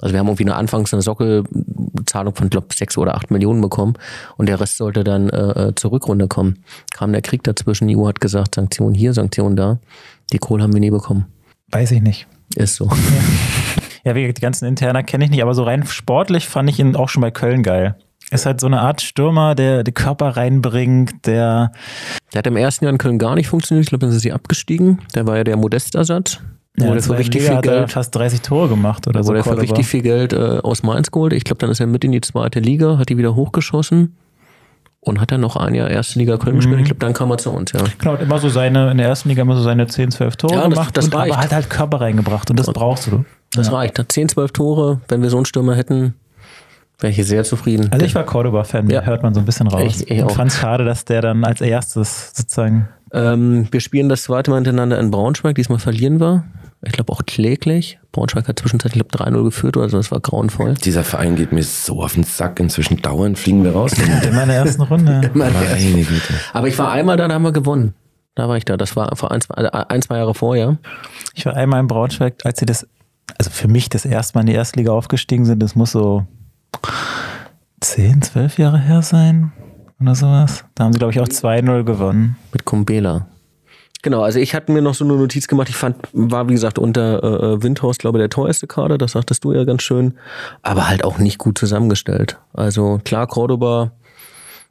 [0.00, 3.94] Also wir haben irgendwie eine anfangs eine Sockelzahlung von, glaube sechs oder acht Millionen bekommen
[4.36, 6.62] und der Rest sollte dann äh, zur Rückrunde kommen.
[6.92, 9.78] Kam der Krieg dazwischen, die EU hat gesagt, Sanktionen hier, Sanktionen da.
[10.32, 11.26] Die Kohle haben wir nie bekommen.
[11.70, 12.26] Weiß ich nicht.
[12.56, 12.90] Ist so.
[14.04, 16.78] Ja, wie gesagt, die ganzen Interner kenne ich nicht, aber so rein sportlich fand ich
[16.78, 17.96] ihn auch schon bei Köln geil.
[18.30, 21.72] Ist halt so eine Art Stürmer, der den Körper reinbringt, der
[22.32, 23.84] Der hat im ersten Jahr in Köln gar nicht funktioniert.
[23.84, 25.00] Ich glaube, dann sind sie abgestiegen.
[25.16, 26.38] Der war ja der Modestersatz.
[26.78, 29.28] Ja, Wurde für richtig Liga viel Geld fast 30 Tore gemacht oder so.
[29.28, 31.32] wurde er für richtig viel Geld äh, aus Mainz geholt.
[31.32, 34.16] Ich glaube, dann ist er mit in die zweite Liga, hat die wieder hochgeschossen
[35.00, 36.58] und hat dann noch ein Jahr erste Liga Köln Mhm.
[36.60, 36.78] gespielt.
[36.80, 37.80] Ich glaube, dann kam er zu uns, ja.
[37.98, 40.54] Genau, hat immer so seine, in der ersten Liga immer so seine 10, 12 Tore
[40.54, 41.32] Ja, das- gemacht, das und, reicht.
[41.32, 43.24] aber hat halt Körper reingebracht und das brauchst du.
[43.52, 43.74] Das Ja.
[43.74, 43.98] reicht.
[43.98, 45.00] Hat 10, 12 Tore.
[45.08, 46.14] Wenn wir so einen Stürmer hätten,
[47.00, 47.88] wäre ich hier sehr zufrieden.
[47.90, 49.02] Also ich war Cordoba-Fan, Ja.
[49.02, 49.82] hört man so ein bisschen raus.
[50.02, 54.08] Ich- ich und fand es schade, dass der dann als erstes sozusagen ähm, wir spielen
[54.08, 55.54] das zweite Mal hintereinander in Braunschweig.
[55.54, 56.44] Diesmal verlieren wir.
[56.86, 57.98] Ich glaube auch kläglich.
[58.12, 59.96] Braunschweig hat zwischenzeitlich, ich glaube, 3-0 geführt oder so.
[59.96, 60.74] Das war grauenvoll.
[60.74, 62.60] Dieser Verein geht mir so auf den Sack.
[62.60, 63.92] Inzwischen dauernd fliegen wir raus.
[63.94, 65.30] immer in der ersten Runde.
[65.34, 66.34] Meine Güte.
[66.52, 67.94] Aber ich war einmal da, da haben wir gewonnen.
[68.36, 68.76] Da war ich da.
[68.76, 70.78] Das war vor ein, zwei, also ein zwei Jahre vorher.
[71.34, 72.86] Ich war einmal in Braunschweig, als sie das,
[73.36, 76.26] also für mich das erste Mal in die erste Liga aufgestiegen sind, das muss so
[77.80, 79.52] 10, 12 Jahre her sein
[80.00, 80.64] oder sowas.
[80.74, 82.36] Da haben sie, glaube ich, auch 2-0 gewonnen.
[82.52, 83.26] Mit Kumbela.
[84.06, 85.68] Genau, also ich hatte mir noch so eine Notiz gemacht.
[85.68, 88.98] Ich fand, war wie gesagt unter äh, Windhorst, glaube ich, der teuerste Kader.
[88.98, 90.14] Das sagtest du ja ganz schön.
[90.62, 92.38] Aber halt auch nicht gut zusammengestellt.
[92.52, 93.90] Also klar, Cordoba.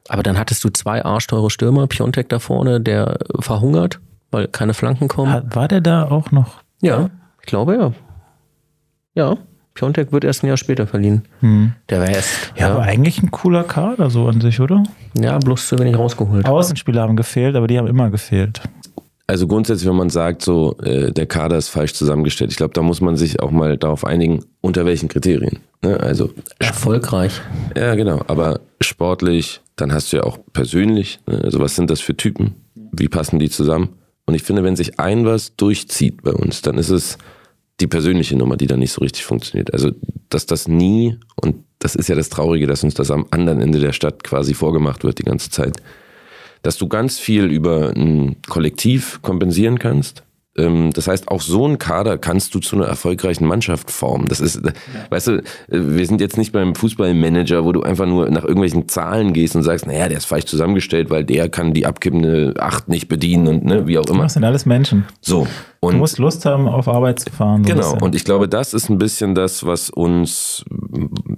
[0.08, 1.86] Aber dann hattest du zwei arschteure Stürmer.
[1.86, 5.42] Piontek da vorne, der verhungert, weil keine Flanken kommen.
[5.52, 6.62] War der da auch noch?
[6.80, 7.10] Ja,
[7.42, 7.92] ich glaube ja.
[9.14, 9.36] Ja.
[9.74, 11.26] Piontek wird erst ein Jahr später verliehen.
[11.40, 11.74] Hm.
[11.90, 12.54] Der wäre erst.
[12.56, 14.82] Ja, aber eigentlich ein cooler Kader so an sich, oder?
[15.12, 16.46] Ja, bloß zu wenig rausgeholt.
[16.46, 18.62] Außenspieler haben gefehlt, aber die haben immer gefehlt.
[19.28, 22.82] Also grundsätzlich, wenn man sagt, so äh, der Kader ist falsch zusammengestellt, ich glaube, da
[22.82, 25.58] muss man sich auch mal darauf einigen, unter welchen Kriterien.
[25.82, 25.98] Ne?
[25.98, 27.40] Also erfolgreich.
[27.76, 28.22] Ja, genau.
[28.28, 31.18] Aber sportlich, dann hast du ja auch persönlich.
[31.26, 31.40] Ne?
[31.42, 32.54] Also was sind das für Typen?
[32.74, 33.88] Wie passen die zusammen?
[34.26, 37.18] Und ich finde, wenn sich ein was durchzieht bei uns, dann ist es
[37.80, 39.72] die persönliche Nummer, die da nicht so richtig funktioniert.
[39.72, 39.90] Also
[40.28, 43.80] dass das nie und das ist ja das Traurige, dass uns das am anderen Ende
[43.80, 45.76] der Stadt quasi vorgemacht wird die ganze Zeit
[46.66, 50.24] dass du ganz viel über ein Kollektiv kompensieren kannst.
[50.58, 54.26] Ähm, das heißt, auch so ein Kader kannst du zu einer erfolgreichen Mannschaft formen.
[54.26, 54.72] Das ist, ja.
[55.10, 59.32] weißt du, wir sind jetzt nicht beim Fußballmanager, wo du einfach nur nach irgendwelchen Zahlen
[59.32, 63.06] gehst und sagst, naja, der ist falsch zusammengestellt, weil der kann die abkippende Acht nicht
[63.06, 64.24] bedienen und ne, wie auch immer.
[64.24, 65.04] Das sind alles Menschen.
[65.20, 65.46] So.
[65.78, 67.62] Und du musst Lust haben, auf Arbeit zu fahren.
[67.64, 67.96] So genau.
[68.00, 70.64] Und ich glaube, das ist ein bisschen das, was uns,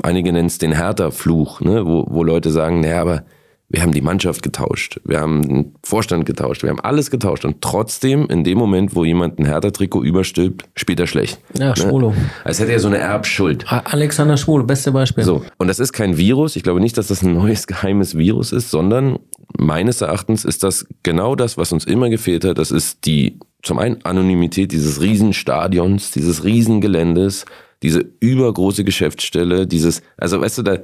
[0.03, 3.25] einige nennen es den Hertha-Fluch, ne, wo, wo Leute sagen, naja, aber
[3.71, 7.61] wir haben die Mannschaft getauscht, wir haben den Vorstand getauscht, wir haben alles getauscht und
[7.61, 11.39] trotzdem in dem Moment, wo jemand ein Hertha-Trikot überstülpt, spielt er schlecht.
[11.59, 12.11] Ja, Schwolo.
[12.11, 12.31] Ne?
[12.45, 13.67] Als hätte er so eine Erbschuld.
[13.71, 15.23] Alexander Schwolo, beste Beispiel.
[15.23, 16.57] So, und das ist kein Virus.
[16.57, 19.19] Ich glaube nicht, dass das ein neues geheimes Virus ist, sondern
[19.59, 22.57] meines Erachtens ist das genau das, was uns immer gefehlt hat.
[22.57, 27.45] Das ist die zum einen Anonymität dieses Riesenstadions, dieses Riesengeländes,
[27.83, 30.79] diese übergroße Geschäftsstelle, dieses, also weißt du, da,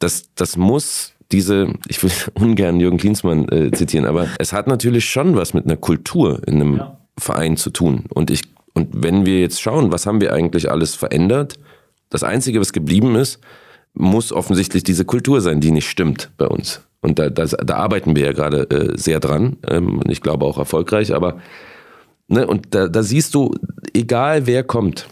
[0.00, 5.04] das, das muss diese, ich will ungern Jürgen Klinsmann äh, zitieren, aber es hat natürlich
[5.04, 6.98] schon was mit einer Kultur in einem ja.
[7.18, 8.04] Verein zu tun.
[8.08, 8.42] Und ich,
[8.74, 11.58] und wenn wir jetzt schauen, was haben wir eigentlich alles verändert,
[12.08, 13.40] das Einzige, was geblieben ist,
[13.94, 16.82] muss offensichtlich diese Kultur sein, die nicht stimmt bei uns.
[17.00, 19.56] Und da, da, da arbeiten wir ja gerade äh, sehr dran.
[19.66, 21.38] Ähm, ich glaube auch erfolgreich, aber
[22.28, 23.54] ne, und da, da siehst du,
[23.94, 25.08] egal wer kommt,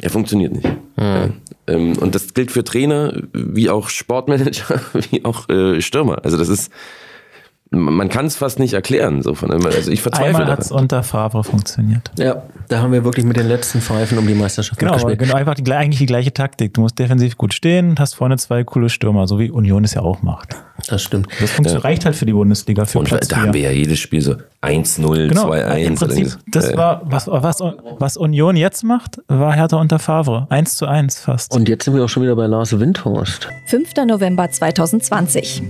[0.00, 0.68] er funktioniert nicht.
[0.96, 1.34] Hm.
[1.66, 6.24] Ähm, und das gilt für Trainer, wie auch Sportmanager, wie auch äh, Stürmer.
[6.24, 6.70] Also das ist,
[7.78, 9.22] man kann es fast nicht erklären.
[9.22, 12.10] So von, also ich verzweifle Einmal hat es unter Favre funktioniert.
[12.18, 15.18] Ja, da haben wir wirklich mit den letzten Pfeifen um die Meisterschaft genau, gespielt.
[15.18, 16.74] Genau, einfach die, eigentlich die gleiche Taktik.
[16.74, 20.02] Du musst defensiv gut stehen, hast vorne zwei coole Stürmer, so wie Union es ja
[20.02, 20.56] auch macht.
[20.88, 21.28] Das stimmt.
[21.40, 21.78] Das ja.
[21.78, 22.84] reicht halt für die Bundesliga.
[22.84, 26.36] Für Und Platz da haben wir ja jedes Spiel so 1-0, genau, 2-1.
[26.48, 27.60] Das war, was, was,
[27.98, 30.46] was Union jetzt macht, war Hertha unter Favre.
[30.50, 31.54] 1 zu 1 fast.
[31.54, 33.48] Und jetzt sind wir auch schon wieder bei Lars Windhorst.
[33.66, 33.90] 5.
[34.06, 35.62] November 2020.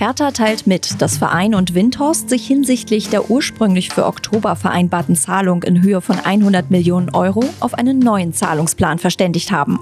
[0.00, 5.62] Hertha teilt mit, dass Verein und Windhorst sich hinsichtlich der ursprünglich für Oktober vereinbarten Zahlung
[5.62, 9.78] in Höhe von 100 Millionen Euro auf einen neuen Zahlungsplan verständigt haben.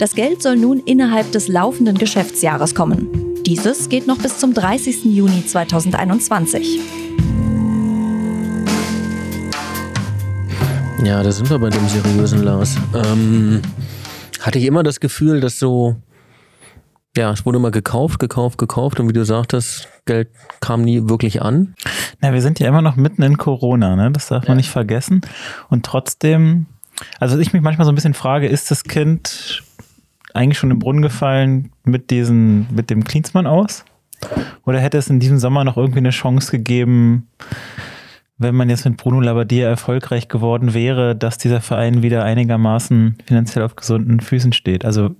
[0.00, 3.06] Das Geld soll nun innerhalb des laufenden Geschäftsjahres kommen.
[3.46, 5.04] Dieses geht noch bis zum 30.
[5.04, 6.80] Juni 2021.
[11.04, 12.74] Ja, da sind wir bei dem seriösen Lars.
[12.92, 13.62] Ähm,
[14.40, 15.94] hatte ich immer das Gefühl, dass so
[17.18, 20.28] ja, es wurde immer gekauft, gekauft, gekauft und wie du sagtest, Geld
[20.60, 21.74] kam nie wirklich an.
[22.20, 24.12] Na, wir sind ja immer noch mitten in Corona, ne?
[24.12, 24.50] Das darf ja.
[24.50, 25.22] man nicht vergessen.
[25.68, 26.66] Und trotzdem,
[27.18, 29.64] also ich mich manchmal so ein bisschen frage, ist das Kind
[30.32, 33.84] eigentlich schon im Brunnen gefallen mit diesen, mit dem Klinsmann aus?
[34.64, 37.28] Oder hätte es in diesem Sommer noch irgendwie eine Chance gegeben,
[38.36, 43.64] wenn man jetzt mit Bruno Labbadia erfolgreich geworden wäre, dass dieser Verein wieder einigermaßen finanziell
[43.64, 44.84] auf gesunden Füßen steht?
[44.84, 45.16] Also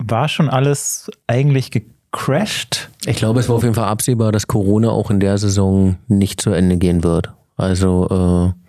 [0.00, 2.90] war schon alles eigentlich gecrashed?
[3.06, 6.40] Ich glaube, es war auf jeden Fall absehbar, dass Corona auch in der Saison nicht
[6.40, 7.32] zu Ende gehen wird.
[7.56, 8.60] Also, äh,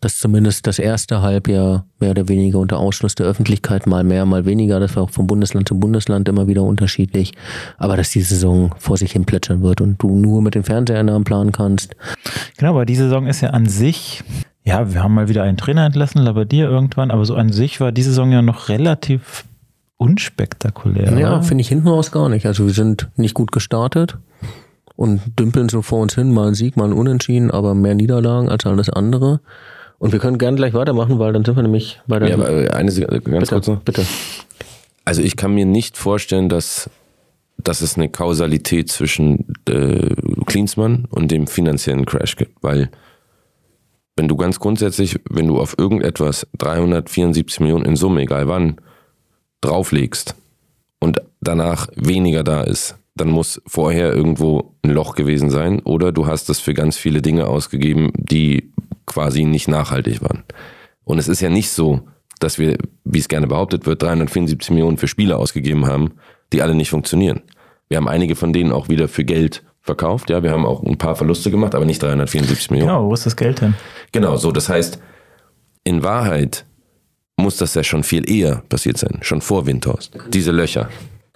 [0.00, 4.46] dass zumindest das erste Halbjahr mehr oder weniger unter Ausschluss der Öffentlichkeit mal mehr, mal
[4.46, 4.80] weniger.
[4.80, 7.32] Das war auch von Bundesland zu Bundesland immer wieder unterschiedlich.
[7.76, 11.24] Aber dass die Saison vor sich hin plätschern wird und du nur mit den Fernseheinnahmen
[11.24, 11.96] planen kannst.
[12.56, 14.24] Genau, aber die Saison ist ja an sich,
[14.64, 17.92] ja, wir haben mal wieder einen Trainer entlassen, Labadier irgendwann, aber so an sich war
[17.92, 19.44] die Saison ja noch relativ
[20.00, 21.18] unspektakulär.
[21.18, 22.46] Ja, finde ich hinten raus gar nicht.
[22.46, 24.16] Also wir sind nicht gut gestartet
[24.96, 28.48] und dümpeln so vor uns hin, mal ein Sieg, mal ein Unentschieden, aber mehr Niederlagen
[28.48, 29.40] als alles andere.
[29.98, 32.30] Und wir können gerne gleich weitermachen, weil dann sind wir nämlich bei der.
[32.30, 33.80] Ja, aber eine Sekunde, ganz bitte, kurz noch.
[33.80, 34.06] Bitte.
[35.04, 36.88] Also ich kann mir nicht vorstellen, dass,
[37.58, 40.14] dass es eine Kausalität zwischen äh,
[40.46, 42.90] Klinsmann und dem finanziellen Crash gibt, weil
[44.16, 48.80] wenn du ganz grundsätzlich, wenn du auf irgendetwas 374 Millionen in Summe, egal wann,
[49.60, 50.34] drauflegst
[50.98, 56.26] und danach weniger da ist, dann muss vorher irgendwo ein Loch gewesen sein oder du
[56.26, 58.72] hast das für ganz viele Dinge ausgegeben, die
[59.06, 60.44] quasi nicht nachhaltig waren.
[61.04, 62.00] Und es ist ja nicht so,
[62.38, 66.12] dass wir, wie es gerne behauptet wird, 374 Millionen für Spiele ausgegeben haben,
[66.52, 67.42] die alle nicht funktionieren.
[67.88, 70.30] Wir haben einige von denen auch wieder für Geld verkauft.
[70.30, 72.88] Ja, wir haben auch ein paar Verluste gemacht, aber nicht 374 Millionen.
[72.88, 73.74] Genau, wo ist das Geld hin?
[74.12, 74.52] Genau, so.
[74.52, 75.00] Das heißt,
[75.84, 76.66] in Wahrheit
[77.40, 80.12] muss das ja schon viel eher passiert sein, schon vor Windhorst.
[80.32, 80.88] Diese Löcher.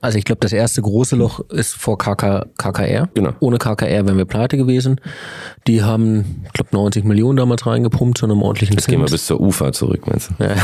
[0.05, 3.09] Also ich glaube, das erste große Loch ist vor KK, KKR.
[3.15, 3.33] Genau.
[3.41, 5.01] Ohne KKR wären wir pleite gewesen.
[5.67, 9.25] Die haben, ich glaube, 90 Millionen damals reingepumpt zu einem ordentlichen Jetzt gehen wir bis
[9.25, 10.45] zur Ufer zurück, meinst du?
[10.45, 10.57] Ja.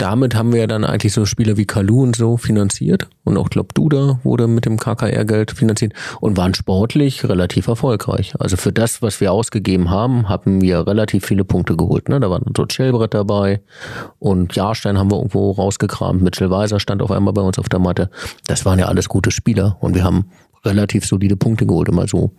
[0.00, 3.10] Damit haben wir ja dann eigentlich so Spieler wie Kalu und so finanziert.
[3.22, 8.32] Und auch, glaube Duda wurde mit dem KKR-Geld finanziert und waren sportlich relativ erfolgreich.
[8.38, 12.08] Also für das, was wir ausgegeben haben, haben wir relativ viele Punkte geholt.
[12.08, 12.18] Ne?
[12.18, 13.60] Da war so Schellbrett dabei
[14.18, 16.22] und Jahrstein haben wir irgendwo rausgekramt.
[16.22, 18.08] Mitchell Weiser stand auf einmal bei uns auf der Matte.
[18.46, 20.30] Das waren ja alles gute Spieler und wir haben
[20.64, 22.30] relativ solide Punkte geholt, immer so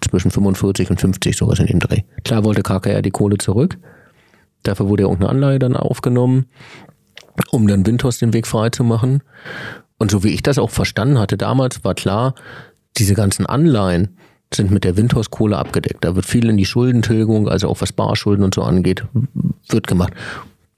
[0.00, 2.02] zwischen 45 und 50 sowas in dem Dreh.
[2.24, 3.78] Klar wollte KKR die Kohle zurück.
[4.64, 6.46] Dafür wurde ja irgendeine Anleihe dann aufgenommen
[7.50, 9.22] um dann Windhorst den Weg frei zu machen.
[9.98, 12.34] Und so wie ich das auch verstanden hatte damals, war klar,
[12.96, 14.16] diese ganzen Anleihen
[14.54, 16.04] sind mit der Windhorst-Kohle abgedeckt.
[16.04, 19.04] Da wird viel in die Schuldentilgung, also auch was Barschulden und so angeht,
[19.68, 20.12] wird gemacht.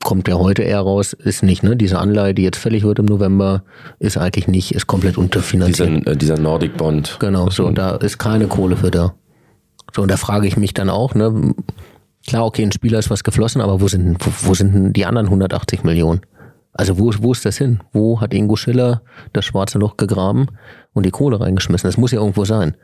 [0.03, 1.77] Kommt der heute eher raus, ist nicht, ne?
[1.77, 3.65] Diese Anleihe, die jetzt fällig wird im November,
[3.99, 5.89] ist eigentlich nicht, ist komplett unterfinanziert.
[5.89, 7.17] Dieser, äh, dieser Nordic Bond.
[7.19, 9.15] Genau, so, da ist keine Kohle für da.
[9.95, 11.55] So, und da frage ich mich dann auch, ne?
[12.27, 15.05] Klar, okay, ein Spieler ist was geflossen, aber wo sind, wo, wo sind denn die
[15.05, 16.21] anderen 180 Millionen?
[16.73, 17.81] Also wo, wo ist das hin?
[17.93, 19.03] Wo hat Ingo Schiller
[19.33, 20.47] das schwarze Loch gegraben
[20.93, 21.89] und die Kohle reingeschmissen?
[21.89, 22.77] Das muss ja irgendwo sein.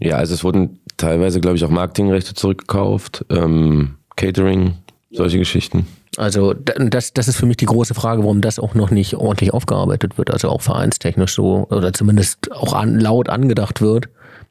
[0.00, 4.74] Ja, also es wurden teilweise, glaube ich, auch Marketingrechte zurückgekauft, ähm, Catering,
[5.10, 5.86] solche Geschichten.
[6.16, 9.52] Also das, das ist für mich die große Frage, warum das auch noch nicht ordentlich
[9.52, 14.08] aufgearbeitet wird, also auch vereinstechnisch so, oder zumindest auch an, laut angedacht wird,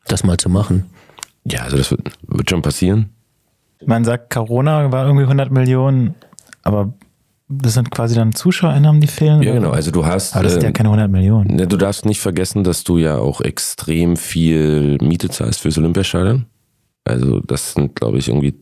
[0.07, 0.85] das mal zu machen.
[1.43, 3.09] Ja, also das wird, wird schon passieren.
[3.85, 6.15] Man sagt, Corona war irgendwie 100 Millionen,
[6.63, 6.93] aber
[7.47, 9.43] das sind quasi dann Zuschauereinnahmen, die fehlen?
[9.43, 9.69] Ja, genau.
[9.69, 10.35] Also du hast.
[10.35, 11.55] Aber das sind ja ähm, keine 100 Millionen.
[11.55, 16.45] Ne, du darfst nicht vergessen, dass du ja auch extrem viel Miete zahlst fürs Olympiastadion.
[17.03, 18.55] Also das sind, glaube ich, irgendwie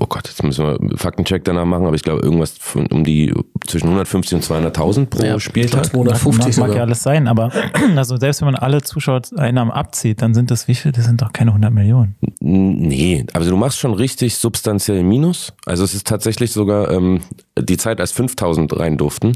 [0.00, 3.04] oh Gott, jetzt müssen wir einen Faktencheck danach machen, aber ich glaube irgendwas von, um
[3.04, 3.32] die
[3.66, 5.86] zwischen 150 und 200.000 pro ja, Spieltag.
[5.86, 7.50] 250 mag, mag ja alles sein, aber
[7.96, 10.92] also selbst wenn man alle Zuschauereinnahmen abzieht, dann sind das wie viel?
[10.92, 12.16] Das sind doch keine 100 Millionen.
[12.40, 15.52] Nee, also du machst schon richtig substanziell Minus.
[15.66, 17.20] Also es ist tatsächlich sogar ähm,
[17.58, 19.32] die Zeit, als 5000 rein durften,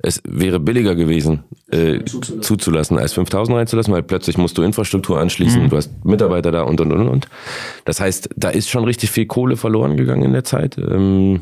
[0.00, 2.42] es wäre billiger gewesen, äh, zuzulassen.
[2.42, 2.98] zuzulassen.
[2.98, 5.70] als 5000 reinzulassen, weil plötzlich musst du Infrastruktur anschließen, mhm.
[5.70, 7.28] du hast Mitarbeiter da und und und und.
[7.84, 10.78] Das heißt, da ist schon richtig viel Kohle verloren gegangen in der Zeit.
[10.78, 11.40] Ähm,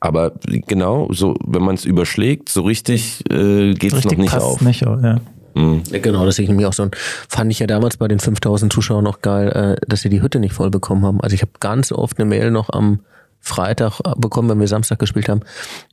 [0.00, 0.32] aber
[0.66, 4.62] genau, so wenn man es überschlägt, so richtig äh, geht es noch nicht auf.
[4.62, 5.20] Nicht, ja.
[5.54, 5.82] Mhm.
[5.90, 6.88] Genau, das sehe ich nämlich auch so.
[7.28, 10.40] Fand ich ja damals bei den 5000 Zuschauern noch geil, äh, dass sie die Hütte
[10.40, 11.20] nicht voll bekommen haben.
[11.20, 13.00] Also ich habe ganz oft eine Mail noch am
[13.40, 15.40] Freitag bekommen, wenn wir Samstag gespielt haben.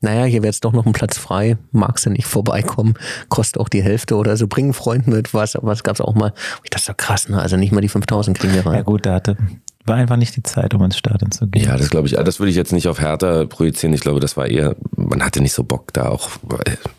[0.02, 1.58] Naja, hier wäre jetzt doch noch ein Platz frei.
[1.72, 2.96] Magst du nicht vorbeikommen?
[3.30, 4.48] Kostet auch die Hälfte oder so.
[4.48, 5.34] Bring einen Freund mit.
[5.34, 6.34] Was, was gab's auch mal?
[6.70, 7.42] Das ist doch krass, ne?
[7.42, 8.76] Also nicht mal die 5000 kriegen wir rein.
[8.76, 9.38] Ja gut, da hatte,
[9.86, 11.64] war einfach nicht die Zeit, um ins Stadion zu gehen.
[11.64, 13.94] Ja, das glaube ich, das würde ich jetzt nicht auf Hertha projizieren.
[13.94, 16.32] Ich glaube, das war eher, man hatte nicht so Bock da auch.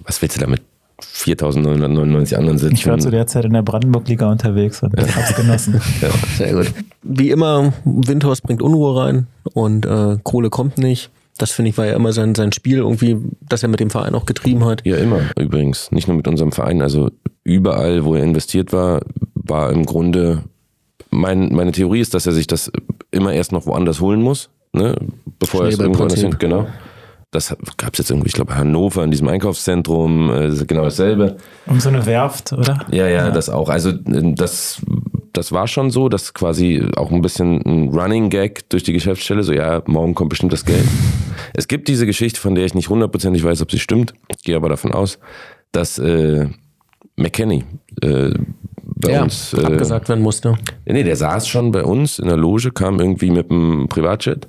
[0.05, 0.63] Was willst du damit
[1.01, 2.75] 4.999 anderen sitzen.
[2.75, 5.07] Ich war zu der Zeit in der Brandenburg-Liga unterwegs und ja.
[5.15, 5.81] hab's genossen.
[6.01, 6.73] ja, sehr gut.
[7.03, 11.11] Wie immer, Windhorst bringt Unruhe rein und äh, Kohle kommt nicht.
[11.39, 13.17] Das finde ich war ja immer sein, sein Spiel irgendwie,
[13.49, 14.85] das er mit dem Verein auch getrieben hat.
[14.85, 15.93] Ja, immer übrigens.
[15.93, 16.83] Nicht nur mit unserem Verein.
[16.83, 17.11] Also
[17.45, 19.01] überall, wo er investiert war,
[19.35, 20.43] war im Grunde,
[21.11, 22.73] mein, meine Theorie ist, dass er sich das
[23.13, 24.97] immer erst noch woanders holen muss, ne?
[25.39, 26.67] bevor er es irgendwo anders hin, genau.
[27.31, 31.37] Das gab es jetzt irgendwie, ich glaube, Hannover in diesem Einkaufszentrum, äh, genau dasselbe.
[31.67, 32.87] Um so eine Werft, oder?
[32.91, 33.69] Ja, ja, ja, das auch.
[33.69, 34.81] Also äh, das,
[35.35, 39.43] das war schon so, dass quasi auch ein bisschen ein Running Gag durch die Geschäftsstelle,
[39.43, 40.87] so ja, morgen kommt bestimmt das Geld.
[41.53, 44.71] es gibt diese Geschichte, von der ich nicht hundertprozentig weiß, ob sie stimmt, gehe aber
[44.71, 45.19] davon aus,
[45.71, 46.49] dass äh,
[47.17, 47.65] McKenny
[48.01, 48.31] äh,
[48.83, 50.57] bei ja, uns äh, abgesagt werden musste.
[50.87, 54.49] Nee, der saß schon bei uns in der Loge, kam irgendwie mit einem Privatjet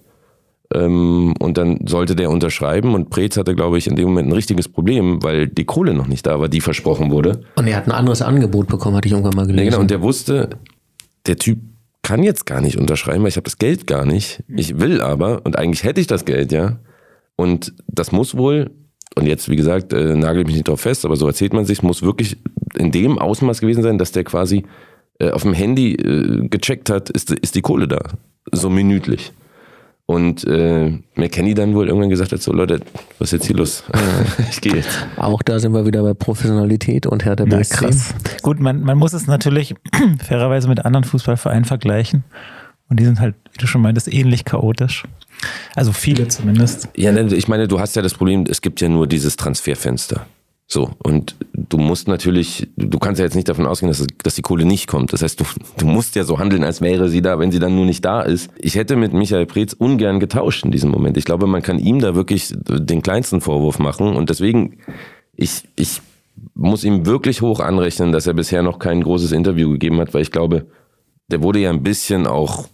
[0.74, 4.34] ähm, und dann sollte der unterschreiben und Preetz hatte, glaube ich, in dem Moment ein
[4.34, 7.42] richtiges Problem, weil die Kohle noch nicht da war, die versprochen wurde.
[7.56, 9.66] Und er hat ein anderes Angebot bekommen, hatte ich irgendwann mal gelesen.
[9.66, 10.50] Ja, genau, und der wusste,
[11.26, 11.60] der Typ
[12.04, 14.44] kann jetzt gar nicht unterschreiben, weil ich habe das Geld gar nicht.
[14.48, 16.80] Ich will aber, und eigentlich hätte ich das Geld, ja.
[17.36, 18.72] Und das muss wohl,
[19.16, 21.82] und jetzt, wie gesagt, äh, nagel mich nicht drauf fest, aber so erzählt man sich,
[21.82, 22.38] muss wirklich
[22.78, 24.66] in dem Ausmaß gewesen sein, dass der quasi
[25.20, 28.00] äh, auf dem Handy äh, gecheckt hat, ist, ist die Kohle da.
[28.52, 29.34] So minütlich.
[30.10, 32.80] Und äh, McKenny dann wohl irgendwann gesagt hat, so Leute,
[33.20, 33.84] was ist jetzt hier los?
[34.49, 35.05] ich gehe jetzt.
[35.18, 37.76] Auch da sind wir wieder bei Professionalität und Hertha Na, BSC.
[37.76, 38.16] krass.
[38.41, 39.76] Gut, man, man muss es natürlich
[40.28, 42.24] fairerweise mit anderen Fußballvereinen vergleichen.
[42.89, 45.03] Und die sind halt, wie du schon meintest, ähnlich chaotisch.
[45.76, 46.89] Also viele zumindest.
[46.95, 50.26] Ja, ne, ich meine, du hast ja das Problem, es gibt ja nur dieses Transferfenster.
[50.72, 54.44] So, und du musst natürlich, du kannst ja jetzt nicht davon ausgehen, dass, dass die
[54.44, 55.12] Kohle nicht kommt.
[55.12, 55.46] Das heißt, du,
[55.80, 58.22] du musst ja so handeln, als wäre sie da, wenn sie dann nur nicht da
[58.22, 58.52] ist.
[58.56, 61.18] Ich hätte mit Michael Preetz ungern getauscht in diesem Moment.
[61.18, 64.16] Ich glaube, man kann ihm da wirklich den kleinsten Vorwurf machen.
[64.16, 64.78] Und deswegen,
[65.36, 66.02] ich, ich
[66.54, 70.22] muss ihm wirklich hoch anrechnen, dass er bisher noch kein großes Interview gegeben hat, weil
[70.22, 70.68] ich glaube,
[71.32, 72.68] der wurde ja ein bisschen auch,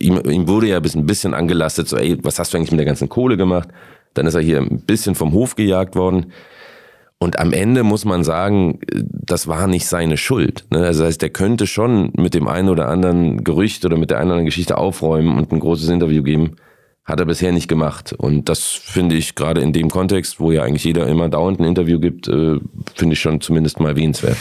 [0.00, 2.86] ihm, ihm wurde ja ein bisschen angelastet, so, ey, was hast du eigentlich mit der
[2.86, 3.68] ganzen Kohle gemacht?
[4.14, 6.32] Dann ist er hier ein bisschen vom Hof gejagt worden.
[7.22, 10.64] Und am Ende muss man sagen, das war nicht seine Schuld.
[10.70, 10.78] Ne?
[10.78, 14.18] Also das heißt, der könnte schon mit dem einen oder anderen Gerücht oder mit der
[14.18, 16.56] einen oder anderen Geschichte aufräumen und ein großes Interview geben.
[17.04, 18.14] Hat er bisher nicht gemacht.
[18.14, 21.64] Und das finde ich gerade in dem Kontext, wo ja eigentlich jeder immer dauernd ein
[21.64, 22.58] Interview gibt, äh,
[22.94, 24.38] finde ich schon zumindest mal erwähnenswert.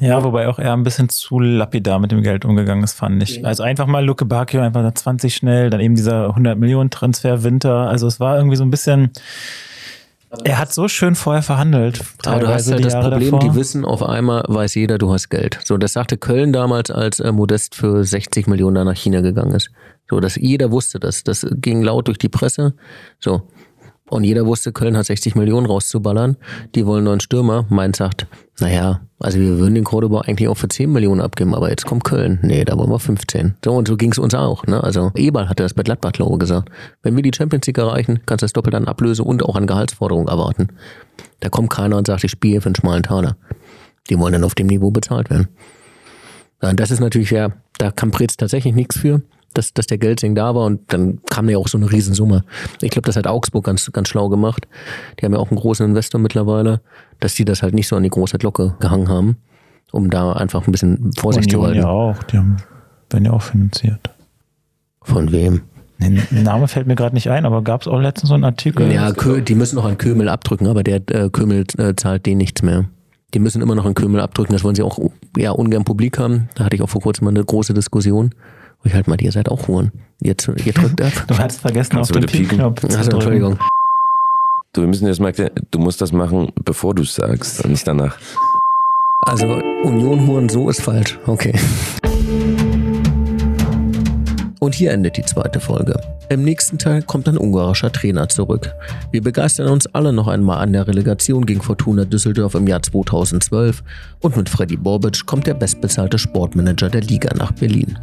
[0.00, 3.44] Ja, wobei auch er ein bisschen zu lapidar mit dem Geld umgegangen ist, fand ich.
[3.44, 7.42] Also einfach mal Luke Bacchio, einfach nach 20 schnell, dann eben dieser 100 Millionen Transfer
[7.42, 7.88] Winter.
[7.88, 9.10] Also es war irgendwie so ein bisschen,
[10.44, 12.00] er hat so schön vorher verhandelt.
[12.24, 13.48] Aber du hast ja die das Jahre Problem, davor.
[13.48, 15.58] die wissen auf einmal, weiß jeder, du hast Geld.
[15.64, 19.54] So, das sagte Köln damals, als äh, Modest für 60 Millionen da nach China gegangen
[19.54, 19.70] ist.
[20.08, 21.24] So, dass jeder wusste das.
[21.24, 22.74] Das ging laut durch die Presse.
[23.20, 23.42] So.
[24.10, 26.36] Und jeder wusste, Köln hat 60 Millionen rauszuballern.
[26.74, 27.66] Die wollen einen neuen Stürmer.
[27.70, 28.26] Mainz sagt,
[28.60, 32.04] naja, also wir würden den Cordoba eigentlich auch für 10 Millionen abgeben, aber jetzt kommt
[32.04, 32.40] Köln.
[32.42, 33.54] Nee, da wollen wir 15.
[33.64, 34.66] So, und so ging es uns auch.
[34.66, 34.84] Ne?
[34.84, 36.68] Also Eberl hatte das bei Gladbach, glaube gesagt.
[37.02, 39.66] Wenn wir die Champions League erreichen, kannst du das doppelt an Ablöse und auch an
[39.66, 40.68] Gehaltsforderungen erwarten.
[41.40, 43.38] Da kommt keiner und sagt, ich spiele für einen schmalen Taler.
[44.10, 45.48] Die wollen dann auf dem Niveau bezahlt werden.
[46.60, 47.48] Und das ist natürlich ja,
[47.78, 49.22] da kann Pretz tatsächlich nichts für,
[49.54, 52.44] dass, dass der Geldsing da war und dann kam ja auch so eine Riesensumme.
[52.82, 54.66] Ich glaube, das hat Augsburg ganz, ganz schlau gemacht.
[55.18, 56.80] Die haben ja auch einen großen Investor mittlerweile,
[57.20, 59.36] dass die das halt nicht so an die große Glocke gehangen haben,
[59.92, 61.82] um da einfach ein bisschen Vorsicht zu Union walten.
[61.82, 62.56] ja auch, die haben,
[63.10, 64.10] werden ja auch finanziert.
[65.02, 65.62] Von wem?
[65.98, 68.90] Nee, Name fällt mir gerade nicht ein, aber gab es auch letztens so einen Artikel?
[68.92, 72.38] Ja, Kö die müssen noch an Kömel abdrücken, aber der äh, Kömel äh, zahlt denen
[72.38, 72.86] nichts mehr.
[73.32, 74.98] Die müssen immer noch an Kömel abdrücken, das wollen sie auch
[75.36, 76.48] ja, ungern publik haben.
[76.54, 78.34] Da hatte ich auch vor kurzem mal eine große Diskussion.
[78.84, 79.92] Wo ich halt mal, ihr seid auch Huren.
[80.20, 81.12] Ihr, ihr drückt ab.
[81.26, 82.46] Du hattest vergessen, Kannst auf du den?
[82.46, 83.10] Piep-Knopf zu Also.
[83.12, 83.58] Entschuldigung.
[84.74, 87.86] Du, wir müssen jetzt mal du musst das machen, bevor du es sagst und nicht
[87.86, 88.18] danach.
[89.26, 89.46] Also
[89.84, 91.18] Union Huren, so ist falsch.
[91.26, 91.54] Okay.
[94.60, 95.98] Und hier endet die zweite Folge.
[96.28, 98.70] Im nächsten Teil kommt ein ungarischer Trainer zurück.
[99.12, 103.82] Wir begeistern uns alle noch einmal an der Relegation gegen Fortuna Düsseldorf im Jahr 2012
[104.20, 107.96] und mit Freddy Bobic kommt der bestbezahlte Sportmanager der Liga nach Berlin.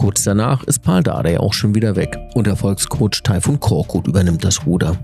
[0.00, 4.64] Kurz danach ist Paul Dardai auch schon wieder weg und Erfolgscoach Taifun Korkut übernimmt das
[4.64, 4.96] Ruder.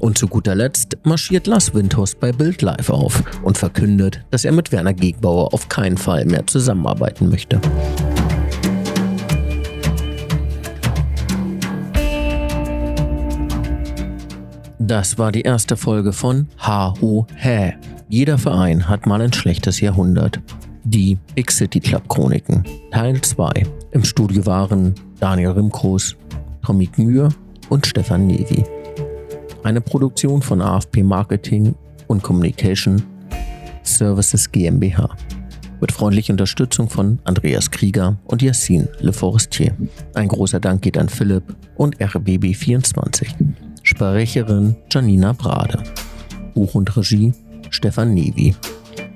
[0.00, 4.50] Und zu guter Letzt marschiert Lars Windhorst bei Bild Live auf und verkündet, dass er
[4.50, 7.60] mit Werner Gegbauer auf keinen Fall mehr zusammenarbeiten möchte.
[14.80, 17.74] Das war die erste Folge von Ha Ho Hä.
[18.08, 20.40] Jeder Verein hat mal ein schlechtes Jahrhundert.
[20.82, 23.64] Die Big City Club Chroniken, Teil 2.
[23.92, 26.16] Im Studio waren Daniel Rimkros,
[26.64, 27.28] Tommy Mühr
[27.68, 28.64] und Stefan Nevi.
[29.64, 31.74] Eine Produktion von AFP Marketing
[32.06, 33.02] und Communication
[33.82, 35.10] Services GmbH.
[35.78, 39.76] Mit freundlicher Unterstützung von Andreas Krieger und Yassin Le Forestier.
[40.14, 43.26] Ein großer Dank geht an Philipp und RBB24.
[43.82, 45.82] Sprecherin Janina Brade.
[46.54, 47.34] Buch und Regie
[47.68, 48.56] Stefan Nevi.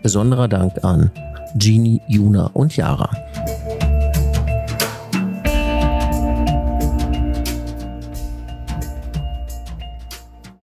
[0.03, 1.11] Besonderer Dank an
[1.55, 3.09] Genie, Juna und Yara.